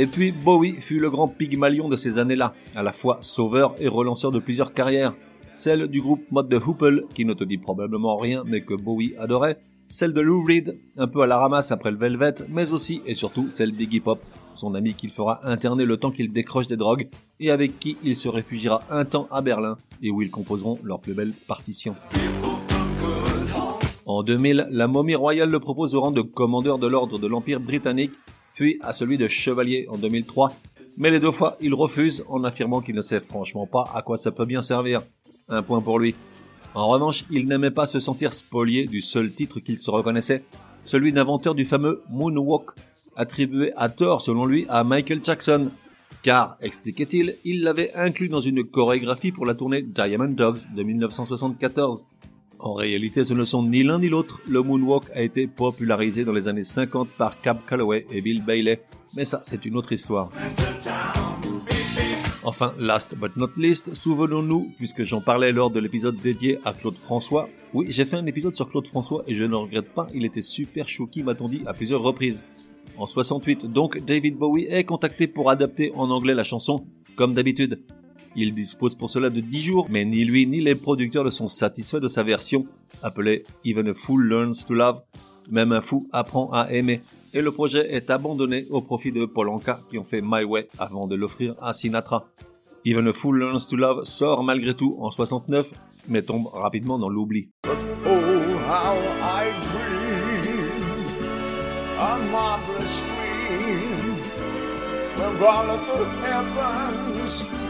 Et 0.00 0.06
puis 0.06 0.32
Bowie 0.32 0.76
fut 0.80 0.98
le 0.98 1.10
grand 1.10 1.28
pygmalion 1.28 1.86
de 1.90 1.96
ces 1.96 2.18
années-là, 2.18 2.54
à 2.74 2.82
la 2.82 2.90
fois 2.90 3.18
sauveur 3.20 3.74
et 3.80 3.86
relanceur 3.86 4.32
de 4.32 4.38
plusieurs 4.38 4.72
carrières. 4.72 5.12
Celle 5.52 5.88
du 5.88 6.00
groupe 6.00 6.22
Mod 6.30 6.48
de 6.48 6.56
Hoople, 6.56 7.04
qui 7.12 7.26
ne 7.26 7.34
te 7.34 7.44
dit 7.44 7.58
probablement 7.58 8.16
rien 8.16 8.42
mais 8.46 8.62
que 8.62 8.72
Bowie 8.72 9.12
adorait, 9.18 9.58
celle 9.88 10.14
de 10.14 10.22
Lou 10.22 10.42
Reed, 10.42 10.78
un 10.96 11.06
peu 11.06 11.20
à 11.20 11.26
la 11.26 11.36
ramasse 11.36 11.70
après 11.70 11.90
le 11.90 11.98
Velvet, 11.98 12.32
mais 12.48 12.72
aussi 12.72 13.02
et 13.04 13.12
surtout 13.12 13.50
celle 13.50 13.72
d'Iggy 13.72 14.00
Pop, 14.00 14.24
son 14.54 14.74
ami 14.74 14.94
qu'il 14.94 15.10
fera 15.10 15.46
interner 15.46 15.84
le 15.84 15.98
temps 15.98 16.10
qu'il 16.10 16.32
décroche 16.32 16.66
des 16.66 16.78
drogues, 16.78 17.10
et 17.38 17.50
avec 17.50 17.78
qui 17.78 17.98
il 18.02 18.16
se 18.16 18.30
réfugiera 18.30 18.82
un 18.88 19.04
temps 19.04 19.28
à 19.30 19.42
Berlin, 19.42 19.76
et 20.02 20.10
où 20.10 20.22
ils 20.22 20.30
composeront 20.30 20.78
leur 20.82 21.00
plus 21.00 21.12
belle 21.12 21.34
partition. 21.46 21.94
En 24.06 24.22
2000, 24.22 24.68
la 24.70 24.88
momie 24.88 25.14
royale 25.14 25.50
le 25.50 25.60
propose 25.60 25.94
au 25.94 26.00
rang 26.00 26.10
de 26.10 26.22
commandeur 26.22 26.78
de 26.78 26.86
l'ordre 26.86 27.18
de 27.18 27.26
l'Empire 27.26 27.60
britannique, 27.60 28.14
puis 28.60 28.76
à 28.82 28.92
celui 28.92 29.16
de 29.16 29.26
chevalier 29.26 29.86
en 29.88 29.96
2003, 29.96 30.52
mais 30.98 31.10
les 31.10 31.18
deux 31.18 31.30
fois 31.30 31.56
il 31.62 31.72
refuse 31.72 32.22
en 32.28 32.44
affirmant 32.44 32.82
qu'il 32.82 32.94
ne 32.94 33.00
sait 33.00 33.20
franchement 33.20 33.66
pas 33.66 33.88
à 33.94 34.02
quoi 34.02 34.18
ça 34.18 34.32
peut 34.32 34.44
bien 34.44 34.60
servir. 34.60 35.00
Un 35.48 35.62
point 35.62 35.80
pour 35.80 35.98
lui. 35.98 36.14
En 36.74 36.86
revanche, 36.88 37.24
il 37.30 37.48
n'aimait 37.48 37.70
pas 37.70 37.86
se 37.86 38.00
sentir 38.00 38.34
spolié 38.34 38.86
du 38.86 39.00
seul 39.00 39.32
titre 39.32 39.60
qu'il 39.60 39.78
se 39.78 39.90
reconnaissait, 39.90 40.44
celui 40.82 41.14
d'inventeur 41.14 41.54
du 41.54 41.64
fameux 41.64 42.02
Moonwalk, 42.10 42.72
attribué 43.16 43.72
à 43.78 43.88
tort 43.88 44.20
selon 44.20 44.44
lui 44.44 44.66
à 44.68 44.84
Michael 44.84 45.24
Jackson, 45.24 45.70
car, 46.22 46.58
expliquait-il, 46.60 47.38
il 47.46 47.62
l'avait 47.62 47.94
inclus 47.94 48.28
dans 48.28 48.40
une 48.40 48.64
chorégraphie 48.64 49.32
pour 49.32 49.46
la 49.46 49.54
tournée 49.54 49.80
Diamond 49.80 50.28
Dogs 50.28 50.70
de 50.76 50.82
1974. 50.82 52.04
En 52.62 52.74
réalité, 52.74 53.24
ce 53.24 53.32
ne 53.32 53.44
sont 53.44 53.66
ni 53.66 53.82
l'un 53.82 53.98
ni 53.98 54.10
l'autre. 54.10 54.42
Le 54.46 54.62
moonwalk 54.62 55.04
a 55.14 55.22
été 55.22 55.46
popularisé 55.46 56.26
dans 56.26 56.32
les 56.32 56.46
années 56.46 56.64
50 56.64 57.08
par 57.08 57.40
Cab 57.40 57.60
Calloway 57.66 58.06
et 58.12 58.20
Bill 58.20 58.44
Bailey. 58.44 58.82
Mais 59.16 59.24
ça, 59.24 59.40
c'est 59.42 59.64
une 59.64 59.76
autre 59.76 59.92
histoire. 59.92 60.30
Enfin, 62.44 62.74
last 62.78 63.16
but 63.16 63.34
not 63.36 63.50
least, 63.56 63.94
souvenons-nous, 63.94 64.72
puisque 64.76 65.04
j'en 65.04 65.22
parlais 65.22 65.52
lors 65.52 65.70
de 65.70 65.80
l'épisode 65.80 66.16
dédié 66.16 66.58
à 66.64 66.74
Claude 66.74 66.98
François. 66.98 67.48
Oui, 67.72 67.86
j'ai 67.88 68.04
fait 68.04 68.16
un 68.16 68.26
épisode 68.26 68.54
sur 68.54 68.68
Claude 68.68 68.86
François 68.86 69.22
et 69.26 69.34
je 69.34 69.44
ne 69.44 69.54
regrette 69.54 69.94
pas, 69.94 70.08
il 70.12 70.26
était 70.26 70.42
super 70.42 70.86
chouki, 70.86 71.22
m'a-t-on 71.22 71.48
dit, 71.48 71.62
à 71.66 71.72
plusieurs 71.72 72.02
reprises. 72.02 72.44
En 72.98 73.06
68, 73.06 73.66
donc, 73.72 74.04
David 74.04 74.36
Bowie 74.36 74.66
est 74.68 74.84
contacté 74.84 75.28
pour 75.28 75.48
adapter 75.48 75.92
en 75.94 76.10
anglais 76.10 76.34
la 76.34 76.44
chanson, 76.44 76.84
comme 77.16 77.32
d'habitude. 77.32 77.80
Il 78.36 78.54
dispose 78.54 78.94
pour 78.94 79.10
cela 79.10 79.28
de 79.30 79.40
10 79.40 79.60
jours, 79.60 79.86
mais 79.90 80.04
ni 80.04 80.24
lui 80.24 80.46
ni 80.46 80.60
les 80.60 80.74
producteurs 80.74 81.24
ne 81.24 81.30
sont 81.30 81.48
satisfaits 81.48 81.98
de 81.98 82.08
sa 82.08 82.22
version, 82.22 82.64
appelée 83.02 83.44
Even 83.64 83.88
a 83.88 83.94
Fool 83.94 84.28
Learns 84.28 84.64
to 84.66 84.74
Love. 84.74 85.02
Même 85.50 85.72
un 85.72 85.80
fou 85.80 86.08
apprend 86.12 86.50
à 86.52 86.70
aimer. 86.70 87.02
Et 87.34 87.42
le 87.42 87.50
projet 87.50 87.92
est 87.92 88.10
abandonné 88.10 88.66
au 88.70 88.82
profit 88.82 89.12
de 89.12 89.24
Paul 89.24 89.48
Anka 89.48 89.80
qui 89.88 89.98
ont 89.98 90.04
fait 90.04 90.20
My 90.22 90.44
Way 90.44 90.68
avant 90.78 91.06
de 91.06 91.16
l'offrir 91.16 91.54
à 91.60 91.72
Sinatra. 91.72 92.26
Even 92.84 93.08
a 93.08 93.12
Fool 93.12 93.38
Learns 93.38 93.66
to 93.68 93.76
Love 93.76 94.04
sort 94.04 94.44
malgré 94.44 94.74
tout 94.74 94.96
en 95.00 95.10
69, 95.10 95.72
mais 96.08 96.22
tombe 96.22 96.46
rapidement 96.52 96.98
dans 96.98 97.08
l'oubli. 97.08 97.50
Oh, 97.66 98.10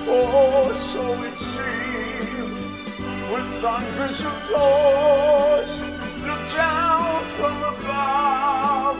oh, 0.08 0.72
so 0.74 1.22
it 1.22 1.36
seemed, 1.38 2.54
with 3.32 3.48
thunders 3.60 4.20
of 4.20 4.32
applause, 4.32 5.80
look 6.26 6.44
down 6.54 7.24
from 7.36 7.56
above, 7.74 8.98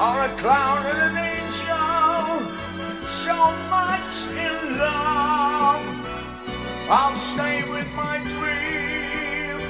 on 0.00 0.30
a 0.30 0.36
cloud 0.36 0.86
and 0.86 1.00
an 1.08 1.16
angel, 1.36 3.06
so 3.06 3.36
much 3.70 4.26
in 4.36 4.78
love. 4.78 5.84
I'll 6.88 7.14
stay 7.14 7.62
with 7.70 7.88
my 7.94 8.18
dream. 8.36 9.60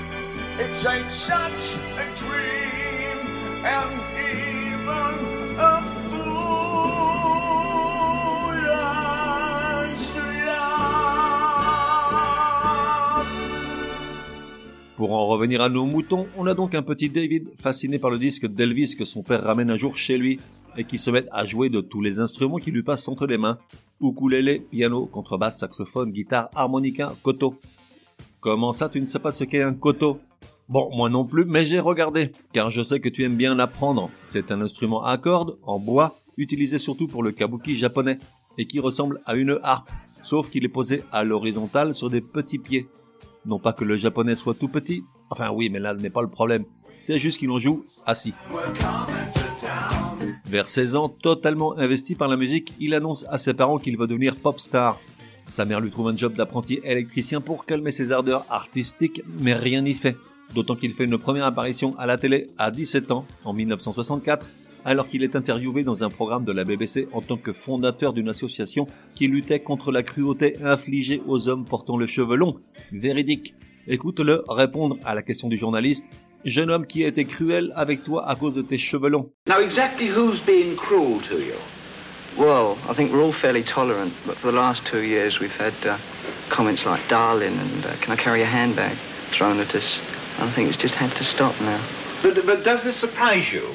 It 0.58 0.72
takes 0.82 1.14
such 1.14 1.76
a 1.98 2.06
dream, 2.18 3.18
and 3.64 3.92
even 4.16 5.41
revenir 15.32 15.60
à 15.60 15.68
nos 15.68 15.86
moutons, 15.86 16.26
on 16.36 16.46
a 16.46 16.54
donc 16.54 16.74
un 16.74 16.82
petit 16.82 17.10
David 17.10 17.48
fasciné 17.56 17.98
par 17.98 18.10
le 18.10 18.18
disque 18.18 18.46
d'Elvis 18.46 18.96
que 18.96 19.04
son 19.04 19.22
père 19.22 19.42
ramène 19.42 19.70
un 19.70 19.76
jour 19.76 19.96
chez 19.96 20.18
lui 20.18 20.38
et 20.76 20.84
qui 20.84 20.98
se 20.98 21.10
met 21.10 21.24
à 21.30 21.44
jouer 21.44 21.70
de 21.70 21.80
tous 21.80 22.00
les 22.00 22.20
instruments 22.20 22.58
qui 22.58 22.70
lui 22.70 22.82
passent 22.82 23.08
entre 23.08 23.26
les 23.26 23.38
mains. 23.38 23.58
Ukulélé, 24.00 24.60
piano, 24.60 25.06
contrebasse, 25.06 25.58
saxophone, 25.58 26.12
guitare, 26.12 26.48
harmonica, 26.54 27.14
koto. 27.22 27.54
Comment 28.40 28.72
ça 28.72 28.88
tu 28.88 29.00
ne 29.00 29.04
sais 29.04 29.18
pas 29.18 29.32
ce 29.32 29.44
qu'est 29.44 29.62
un 29.62 29.74
koto? 29.74 30.20
Bon, 30.68 30.90
moi 30.94 31.10
non 31.10 31.24
plus, 31.24 31.44
mais 31.44 31.64
j'ai 31.64 31.80
regardé, 31.80 32.32
car 32.52 32.70
je 32.70 32.82
sais 32.82 33.00
que 33.00 33.08
tu 33.08 33.24
aimes 33.24 33.36
bien 33.36 33.54
l'apprendre. 33.54 34.10
C'est 34.24 34.50
un 34.50 34.60
instrument 34.60 35.04
à 35.04 35.18
cordes, 35.18 35.58
en 35.62 35.78
bois, 35.78 36.16
utilisé 36.36 36.78
surtout 36.78 37.06
pour 37.06 37.22
le 37.22 37.32
kabuki 37.32 37.76
japonais, 37.76 38.18
et 38.58 38.66
qui 38.66 38.80
ressemble 38.80 39.20
à 39.26 39.36
une 39.36 39.58
harpe, 39.62 39.90
sauf 40.22 40.50
qu'il 40.50 40.64
est 40.64 40.68
posé 40.68 41.02
à 41.12 41.24
l'horizontale 41.24 41.94
sur 41.94 42.10
des 42.10 42.20
petits 42.20 42.58
pieds. 42.58 42.88
Non 43.44 43.58
pas 43.58 43.72
que 43.72 43.84
le 43.84 43.96
japonais 43.96 44.36
soit 44.36 44.54
tout 44.54 44.68
petit, 44.68 45.04
enfin 45.32 45.50
oui, 45.50 45.70
mais 45.70 45.80
là 45.80 45.94
n'est 45.94 46.10
pas 46.10 46.22
le 46.22 46.28
problème. 46.28 46.64
C'est 47.00 47.18
juste 47.18 47.38
qu'il 47.38 47.50
en 47.50 47.58
joue 47.58 47.84
assis. 48.06 48.34
Vers 50.46 50.68
16 50.68 50.96
ans, 50.96 51.08
totalement 51.08 51.76
investi 51.78 52.14
par 52.14 52.28
la 52.28 52.36
musique, 52.36 52.74
il 52.78 52.94
annonce 52.94 53.26
à 53.28 53.38
ses 53.38 53.54
parents 53.54 53.78
qu'il 53.78 53.98
veut 53.98 54.06
devenir 54.06 54.36
pop 54.36 54.60
star. 54.60 55.00
Sa 55.46 55.64
mère 55.64 55.80
lui 55.80 55.90
trouve 55.90 56.08
un 56.08 56.16
job 56.16 56.34
d'apprenti 56.34 56.80
électricien 56.84 57.40
pour 57.40 57.64
calmer 57.64 57.90
ses 57.90 58.12
ardeurs 58.12 58.46
artistiques, 58.48 59.22
mais 59.40 59.54
rien 59.54 59.82
n'y 59.82 59.94
fait. 59.94 60.16
D'autant 60.54 60.76
qu'il 60.76 60.92
fait 60.92 61.04
une 61.04 61.18
première 61.18 61.46
apparition 61.46 61.98
à 61.98 62.06
la 62.06 62.18
télé 62.18 62.48
à 62.58 62.70
17 62.70 63.10
ans, 63.10 63.26
en 63.44 63.54
1964, 63.54 64.46
alors 64.84 65.08
qu'il 65.08 65.22
est 65.22 65.34
interviewé 65.34 65.84
dans 65.84 66.04
un 66.04 66.10
programme 66.10 66.44
de 66.44 66.52
la 66.52 66.64
BBC 66.64 67.08
en 67.12 67.22
tant 67.22 67.36
que 67.36 67.52
fondateur 67.52 68.12
d'une 68.12 68.28
association 68.28 68.86
qui 69.14 69.28
luttait 69.28 69.60
contre 69.60 69.92
la 69.92 70.02
cruauté 70.02 70.56
infligée 70.62 71.22
aux 71.26 71.48
hommes 71.48 71.64
portant 71.64 71.96
le 71.96 72.06
cheveu 72.06 72.36
long. 72.36 72.60
Véridique. 72.92 73.54
Écoute-le 73.86 74.44
répondre 74.48 74.96
à 75.04 75.14
la 75.14 75.22
question 75.22 75.48
du 75.48 75.56
journaliste. 75.56 76.04
Jeune 76.44 76.70
homme 76.70 76.86
qui 76.86 77.04
a 77.04 77.08
été 77.08 77.24
cruel 77.24 77.72
avec 77.76 78.02
toi 78.02 78.28
à 78.28 78.34
cause 78.34 78.54
de 78.54 78.62
tes 78.62 78.78
cheveux 78.78 79.08
longs. 79.08 79.30
Now, 79.46 79.60
exactly 79.60 80.08
who's 80.08 80.40
been 80.46 80.76
cruel 80.76 81.20
to 81.28 81.38
you? 81.38 81.54
Well, 82.38 82.78
I 82.88 82.94
think 82.94 83.12
we're 83.12 83.22
all 83.22 83.34
fairly 83.40 83.62
tolerant, 83.62 84.12
but 84.26 84.36
for 84.38 84.50
the 84.50 84.56
last 84.56 84.82
two 84.90 85.02
years 85.02 85.38
we've 85.40 85.56
had 85.58 85.74
uh, 85.84 85.98
comments 86.50 86.82
like 86.84 87.08
darling 87.08 87.58
and 87.58 87.84
uh, 87.84 87.96
can 88.02 88.18
I 88.18 88.22
carry 88.22 88.42
a 88.42 88.46
handbag? 88.46 88.96
thrown 89.36 89.60
at 89.60 89.74
us. 89.74 90.00
I 90.38 90.52
think 90.54 90.68
it's 90.68 90.80
just 90.80 90.94
had 90.94 91.14
to 91.16 91.24
stop 91.24 91.60
now. 91.60 91.80
But, 92.22 92.34
but 92.46 92.64
does 92.64 92.82
this 92.84 92.98
surprise 93.00 93.46
you 93.52 93.74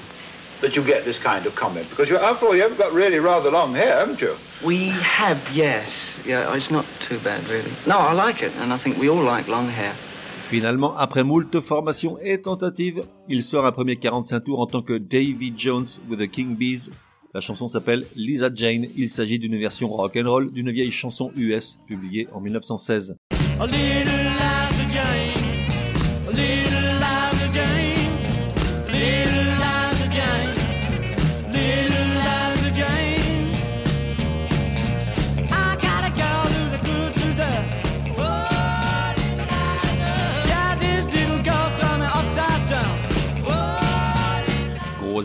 that 0.62 0.74
you 0.74 0.86
get 0.86 1.06
this 1.06 1.18
kind 1.24 1.46
of 1.46 1.56
comment? 1.56 1.90
Because 1.90 2.08
you're, 2.08 2.24
after 2.24 2.48
all, 2.48 2.56
you've 2.56 2.78
got 2.78 2.94
really 2.94 3.20
rather 3.20 3.52
long 3.52 3.74
hair, 3.76 4.00
haven't 4.00 4.22
you? 4.22 4.36
We 4.66 4.90
have, 4.90 5.38
yes, 5.54 5.88
Yeah, 6.28 6.54
it's 6.58 6.70
not 6.70 6.84
too 7.08 7.20
bad, 7.24 7.48
really. 7.48 7.72
No, 7.88 8.00
I 8.00 8.12
like 8.12 8.42
it, 8.42 8.52
and 8.60 8.74
I 8.74 8.78
think 8.84 8.98
we 8.98 9.08
all 9.08 9.24
like 9.24 9.48
long 9.48 9.70
hair. 9.70 9.96
Finalement, 10.40 10.98
après 10.98 11.24
moult 11.24 11.62
formations 11.62 12.18
et 12.22 12.42
tentatives, 12.42 13.04
il 13.30 13.44
sort 13.44 13.66
un 13.66 13.72
premier 13.72 13.96
45 13.96 14.44
tours 14.44 14.60
en 14.60 14.66
tant 14.66 14.82
que 14.82 14.98
Davy 14.98 15.54
Jones 15.56 15.86
with 16.10 16.20
the 16.20 16.28
King 16.30 16.58
Bees. 16.58 16.90
La 17.34 17.40
chanson 17.40 17.70
s'appelle 17.70 18.06
Lisa 18.16 18.50
Jane. 18.54 18.88
Il 18.98 19.10
s'agit 19.10 19.40
d'une 19.40 19.58
version 19.58 19.88
rock 19.88 20.18
and 20.18 20.30
roll 20.30 20.52
d'une 20.52 20.72
vieille 20.72 20.92
chanson 20.92 21.32
US 21.38 21.80
publiée 21.88 22.28
en 22.34 22.42
1916. 22.42 23.18
A 23.60 24.27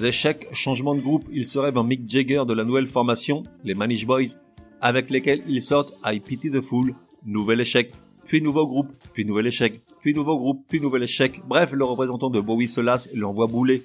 little 0.03 0.09
Gros 0.09 0.09
échec, 0.09 0.49
changement 0.53 0.95
de 0.97 1.01
groupe, 1.01 1.25
il 1.33 1.47
se 1.47 1.59
rêve 1.59 1.79
en 1.79 1.85
Mick 1.85 2.09
Jagger 2.09 2.43
de 2.47 2.53
la 2.53 2.65
nouvelle 2.65 2.87
formation, 2.87 3.45
les 3.63 3.75
Manish 3.75 4.05
Boys, 4.05 4.37
avec 4.81 5.11
lesquels 5.11 5.43
ils 5.47 5.63
sortent 5.63 5.95
I 6.05 6.19
Pity 6.19 6.51
the 6.51 6.61
Fool, 6.61 6.95
nouvel 7.25 7.61
échec, 7.61 7.93
puis 8.27 8.43
nouveau 8.43 8.67
groupe, 8.67 8.89
puis 9.13 9.25
nouvel 9.25 9.47
échec, 9.47 9.81
puis 10.01 10.13
nouveau 10.13 10.39
groupe, 10.39 10.65
puis 10.69 10.81
nouvel 10.81 11.05
échec. 11.05 11.41
Bref, 11.47 11.73
le 11.73 11.85
représentant 11.85 12.31
de 12.31 12.41
Bowie 12.41 12.69
se 12.69 12.81
lasse 12.81 13.09
et 13.13 13.17
l'envoie 13.17 13.47
bouler. 13.47 13.85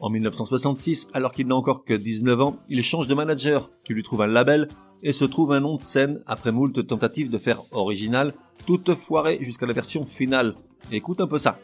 En 0.00 0.10
1966, 0.10 1.08
alors 1.14 1.32
qu'il 1.32 1.46
n'a 1.46 1.56
encore 1.56 1.84
que 1.84 1.94
19 1.94 2.40
ans, 2.40 2.56
il 2.68 2.82
change 2.82 3.06
de 3.06 3.14
manager, 3.14 3.70
qui 3.84 3.94
lui 3.94 4.02
trouve 4.02 4.22
un 4.22 4.26
label 4.26 4.68
et 5.02 5.12
se 5.12 5.24
trouve 5.24 5.52
un 5.52 5.60
nom 5.60 5.76
de 5.76 5.80
scène 5.80 6.20
après 6.26 6.52
moult 6.52 6.86
tentatives 6.86 7.30
de 7.30 7.38
faire 7.38 7.62
original, 7.70 8.34
toutes 8.66 8.94
foirées 8.94 9.38
jusqu'à 9.40 9.66
la 9.66 9.72
version 9.72 10.04
finale. 10.04 10.56
Écoute 10.92 11.20
un 11.20 11.26
peu 11.26 11.38
ça. 11.38 11.58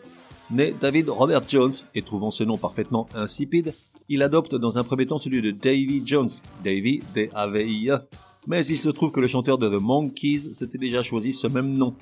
Né 0.51 0.75
David 0.81 1.11
Robert 1.11 1.43
Jones 1.47 1.73
et 1.95 2.03
trouvant 2.03 2.31
ce 2.31 2.43
nom 2.45 2.57
parfaitement 2.57 3.09
insipide, 3.15 3.75
il 4.11 4.25
adopte 4.25 4.57
dans 4.57 4.77
un 4.77 4.85
premier 4.85 5.07
temps 5.07 5.19
celui 5.19 5.41
de 5.41 5.53
Davy 5.53 6.03
Jones, 6.05 6.29
Davy 6.65 7.01
D-A-V-I-E. 7.15 8.01
Mais 8.49 8.67
il 8.67 8.77
se 8.77 8.89
trouve 8.89 9.13
que 9.13 9.21
le 9.21 9.29
chanteur 9.29 9.57
de 9.57 9.69
The 9.69 9.81
Monkees 9.81 10.53
s'était 10.53 10.79
déjà 10.79 11.03
choisi 11.03 11.33
ce 11.33 11.47
même 11.47 11.73
nom. 11.73 11.95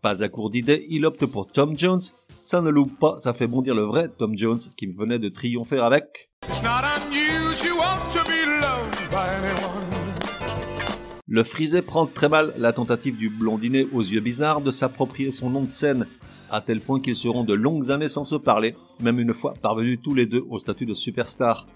Pas 0.00 0.24
à 0.24 0.28
court 0.30 0.50
d'idées, 0.50 0.86
il 0.88 1.04
opte 1.04 1.26
pour 1.26 1.46
Tom 1.46 1.76
Jones. 1.76 2.00
Ça 2.42 2.62
ne 2.62 2.70
loupe 2.70 2.98
pas, 2.98 3.18
ça 3.18 3.34
fait 3.34 3.46
bondir 3.46 3.74
le 3.74 3.82
vrai 3.82 4.08
Tom 4.08 4.36
Jones 4.38 4.58
qui 4.76 4.86
venait 4.86 5.18
de 5.18 5.28
triompher 5.28 5.80
avec. 5.80 6.30
Le 11.32 11.44
frisé 11.44 11.80
prend 11.80 12.06
très 12.06 12.28
mal 12.28 12.52
la 12.58 12.72
tentative 12.72 13.16
du 13.16 13.30
blondinet 13.30 13.86
aux 13.92 14.00
yeux 14.00 14.18
bizarres 14.18 14.62
de 14.62 14.72
s'approprier 14.72 15.30
son 15.30 15.48
nom 15.48 15.62
de 15.62 15.70
scène, 15.70 16.08
à 16.50 16.60
tel 16.60 16.80
point 16.80 16.98
qu'ils 16.98 17.14
seront 17.14 17.44
de 17.44 17.54
longues 17.54 17.92
années 17.92 18.08
sans 18.08 18.24
se 18.24 18.34
parler, 18.34 18.74
même 18.98 19.20
une 19.20 19.32
fois 19.32 19.54
parvenus 19.62 20.00
tous 20.02 20.12
les 20.12 20.26
deux 20.26 20.44
au 20.50 20.58
statut 20.58 20.86
de 20.86 20.92
superstar. 20.92 21.68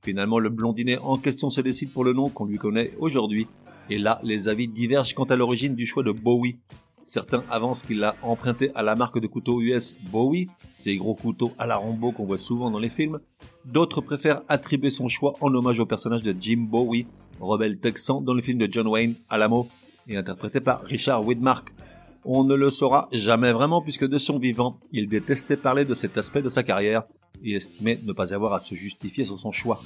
Finalement, 0.00 0.38
le 0.38 0.50
blondinet 0.50 0.98
en 0.98 1.16
question 1.16 1.48
se 1.48 1.62
décide 1.62 1.94
pour 1.94 2.04
le 2.04 2.12
nom 2.12 2.28
qu'on 2.28 2.44
lui 2.44 2.58
connaît 2.58 2.92
aujourd'hui, 2.98 3.46
et 3.88 3.96
là, 3.96 4.20
les 4.22 4.48
avis 4.48 4.68
divergent 4.68 5.14
quant 5.14 5.24
à 5.24 5.36
l'origine 5.36 5.74
du 5.74 5.86
choix 5.86 6.02
de 6.02 6.12
Bowie. 6.12 6.58
Certains 7.02 7.42
avancent 7.48 7.82
qu'il 7.82 8.00
l'a 8.00 8.16
emprunté 8.20 8.70
à 8.74 8.82
la 8.82 8.96
marque 8.96 9.18
de 9.18 9.26
couteaux 9.26 9.62
US 9.62 9.96
Bowie, 10.12 10.50
ces 10.76 10.98
gros 10.98 11.14
couteaux 11.14 11.52
à 11.58 11.64
la 11.66 11.78
Rambo 11.78 12.12
qu'on 12.12 12.26
voit 12.26 12.36
souvent 12.36 12.70
dans 12.70 12.78
les 12.78 12.90
films. 12.90 13.20
D'autres 13.64 14.02
préfèrent 14.02 14.42
attribuer 14.48 14.90
son 14.90 15.08
choix 15.08 15.32
en 15.40 15.54
hommage 15.54 15.80
au 15.80 15.86
personnage 15.86 16.22
de 16.22 16.36
Jim 16.38 16.66
Bowie, 16.68 17.06
rebelle 17.40 17.78
texan 17.78 18.20
dans 18.20 18.34
le 18.34 18.42
film 18.42 18.58
de 18.58 18.68
John 18.70 18.86
Wayne, 18.86 19.14
Alamo, 19.28 19.68
et 20.08 20.16
interprété 20.16 20.60
par 20.60 20.82
Richard 20.82 21.26
Widmark. 21.26 21.72
On 22.24 22.44
ne 22.44 22.54
le 22.54 22.70
saura 22.70 23.08
jamais 23.12 23.52
vraiment 23.52 23.80
puisque 23.80 24.06
de 24.06 24.18
son 24.18 24.38
vivant, 24.38 24.78
il 24.92 25.08
détestait 25.08 25.56
parler 25.56 25.84
de 25.84 25.94
cet 25.94 26.18
aspect 26.18 26.42
de 26.42 26.48
sa 26.48 26.62
carrière 26.62 27.04
et 27.42 27.54
estimait 27.54 27.98
ne 28.04 28.12
pas 28.12 28.34
avoir 28.34 28.52
à 28.52 28.60
se 28.60 28.74
justifier 28.74 29.24
sur 29.24 29.38
son 29.38 29.52
choix. 29.52 29.80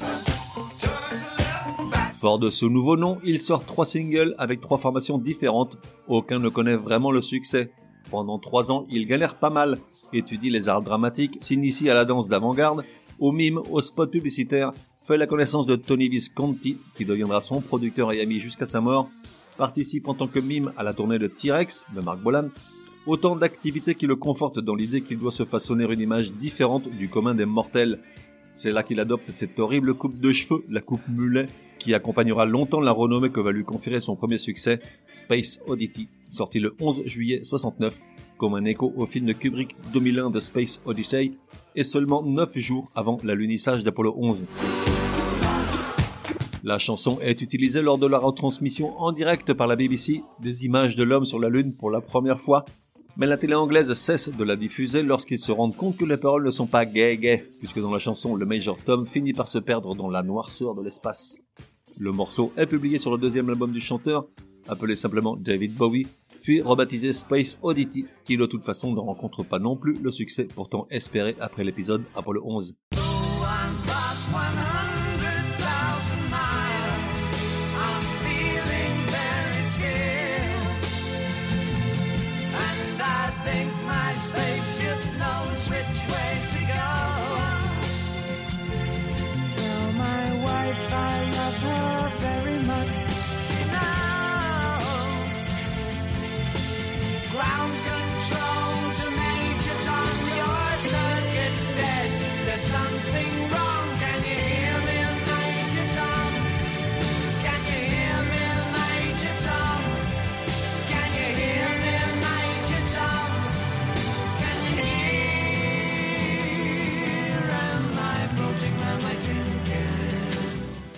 Fort 2.12 2.38
de 2.38 2.50
ce 2.50 2.66
nouveau 2.66 2.96
nom, 2.96 3.18
il 3.22 3.38
sort 3.38 3.64
trois 3.64 3.84
singles 3.84 4.34
avec 4.38 4.60
trois 4.60 4.78
formations 4.78 5.18
différentes. 5.18 5.76
Aucun 6.08 6.38
ne 6.38 6.48
connaît 6.48 6.76
vraiment 6.76 7.12
le 7.12 7.20
succès. 7.20 7.70
Pendant 8.10 8.38
trois 8.38 8.72
ans, 8.72 8.86
il 8.90 9.06
galère 9.06 9.36
pas 9.36 9.50
mal, 9.50 9.78
étudie 10.12 10.50
les 10.50 10.68
arts 10.68 10.82
dramatiques, 10.82 11.38
s'initie 11.40 11.90
à 11.90 11.94
la 11.94 12.04
danse 12.04 12.28
d'avant-garde, 12.28 12.84
au 13.18 13.32
mime, 13.32 13.60
au 13.70 13.80
spot 13.80 14.10
publicitaire, 14.10 14.72
fait 14.98 15.16
la 15.16 15.26
connaissance 15.26 15.66
de 15.66 15.76
Tony 15.76 16.08
Visconti, 16.08 16.78
qui 16.96 17.04
deviendra 17.04 17.40
son 17.40 17.60
producteur 17.60 18.12
et 18.12 18.20
ami 18.20 18.40
jusqu'à 18.40 18.66
sa 18.66 18.80
mort, 18.80 19.10
participe 19.56 20.08
en 20.08 20.14
tant 20.14 20.28
que 20.28 20.38
mime 20.38 20.72
à 20.76 20.82
la 20.82 20.94
tournée 20.94 21.18
de 21.18 21.26
T-Rex 21.26 21.86
de 21.94 22.00
Mark 22.00 22.20
Bolan, 22.20 22.48
autant 23.06 23.36
d'activités 23.36 23.94
qui 23.94 24.06
le 24.06 24.16
confortent 24.16 24.60
dans 24.60 24.74
l'idée 24.74 25.02
qu'il 25.02 25.18
doit 25.18 25.30
se 25.30 25.44
façonner 25.44 25.84
une 25.84 26.00
image 26.00 26.32
différente 26.32 26.88
du 26.88 27.08
commun 27.08 27.34
des 27.34 27.46
mortels. 27.46 28.00
C'est 28.52 28.72
là 28.72 28.82
qu'il 28.82 29.00
adopte 29.00 29.30
cette 29.30 29.58
horrible 29.58 29.94
coupe 29.94 30.18
de 30.18 30.32
cheveux, 30.32 30.64
la 30.68 30.80
coupe 30.80 31.06
mulet, 31.08 31.46
qui 31.78 31.92
accompagnera 31.92 32.46
longtemps 32.46 32.80
la 32.80 32.92
renommée 32.92 33.30
que 33.30 33.40
va 33.40 33.52
lui 33.52 33.64
conférer 33.64 34.00
son 34.00 34.16
premier 34.16 34.38
succès, 34.38 34.80
Space 35.08 35.60
Oddity, 35.66 36.08
sorti 36.30 36.60
le 36.60 36.74
11 36.80 37.02
juillet 37.04 37.44
69, 37.44 38.00
comme 38.38 38.54
un 38.54 38.64
écho 38.64 38.92
au 38.96 39.06
film 39.06 39.26
de 39.26 39.32
Kubrick 39.32 39.76
2001 39.92 40.30
de 40.30 40.40
Space 40.40 40.80
Odyssey, 40.84 41.32
et 41.76 41.84
seulement 41.84 42.22
9 42.22 42.56
jours 42.58 42.90
avant 42.94 43.18
l'alunissage 43.22 43.84
d'Apollo 43.84 44.14
11. 44.16 44.46
La 46.62 46.78
chanson 46.78 47.18
est 47.20 47.42
utilisée 47.42 47.82
lors 47.82 47.98
de 47.98 48.06
la 48.06 48.18
retransmission 48.18 48.98
en 48.98 49.12
direct 49.12 49.52
par 49.52 49.66
la 49.66 49.76
BBC 49.76 50.22
des 50.40 50.64
images 50.64 50.96
de 50.96 51.02
l'homme 51.02 51.26
sur 51.26 51.38
la 51.38 51.50
Lune 51.50 51.74
pour 51.76 51.90
la 51.90 52.00
première 52.00 52.40
fois, 52.40 52.64
mais 53.16 53.26
la 53.26 53.36
télé 53.36 53.54
anglaise 53.54 53.92
cesse 53.92 54.30
de 54.30 54.44
la 54.44 54.56
diffuser 54.56 55.02
lorsqu'ils 55.02 55.38
se 55.38 55.52
rendent 55.52 55.76
compte 55.76 55.96
que 55.96 56.04
les 56.04 56.16
paroles 56.16 56.44
ne 56.44 56.50
sont 56.50 56.66
pas 56.66 56.86
gay-gay, 56.86 57.46
puisque 57.58 57.80
dans 57.80 57.92
la 57.92 57.98
chanson, 57.98 58.34
le 58.34 58.46
Major 58.46 58.78
Tom 58.82 59.06
finit 59.06 59.34
par 59.34 59.48
se 59.48 59.58
perdre 59.58 59.94
dans 59.94 60.08
la 60.08 60.22
noirceur 60.22 60.74
de 60.74 60.82
l'espace. 60.82 61.38
Le 61.98 62.12
morceau 62.12 62.50
est 62.56 62.66
publié 62.66 62.98
sur 62.98 63.12
le 63.12 63.18
deuxième 63.18 63.50
album 63.50 63.70
du 63.70 63.80
chanteur, 63.80 64.26
appelé 64.66 64.96
simplement 64.96 65.36
David 65.36 65.74
Bowie, 65.74 66.06
puis 66.44 66.60
rebaptisé 66.60 67.12
Space 67.14 67.58
Oddity, 67.62 68.06
qui 68.24 68.36
de 68.36 68.44
toute 68.46 68.64
façon 68.64 68.92
ne 68.92 69.00
rencontre 69.00 69.42
pas 69.42 69.58
non 69.58 69.76
plus 69.76 69.94
le 70.00 70.12
succès 70.12 70.44
pourtant 70.44 70.86
espéré 70.90 71.34
après 71.40 71.64
l'épisode 71.64 72.04
Apollo 72.14 72.42
11. 72.44 72.76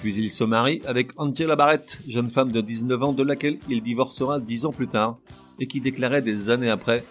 Puis 0.07 0.15
il 0.15 0.31
se 0.31 0.45
marie 0.45 0.81
avec 0.87 1.11
Angela 1.17 1.57
Barrett, 1.57 2.01
jeune 2.07 2.29
femme 2.29 2.53
de 2.53 2.61
19 2.61 3.03
ans 3.03 3.13
de 3.13 3.25
laquelle 3.25 3.59
il 3.69 3.83
divorcera 3.83 4.39
10 4.39 4.67
ans 4.67 4.71
plus 4.71 4.87
tard, 4.87 5.19
et 5.59 5.67
qui 5.67 5.81
déclarait 5.81 6.23
des 6.23 6.49
années 6.49 6.71
après 6.71 7.05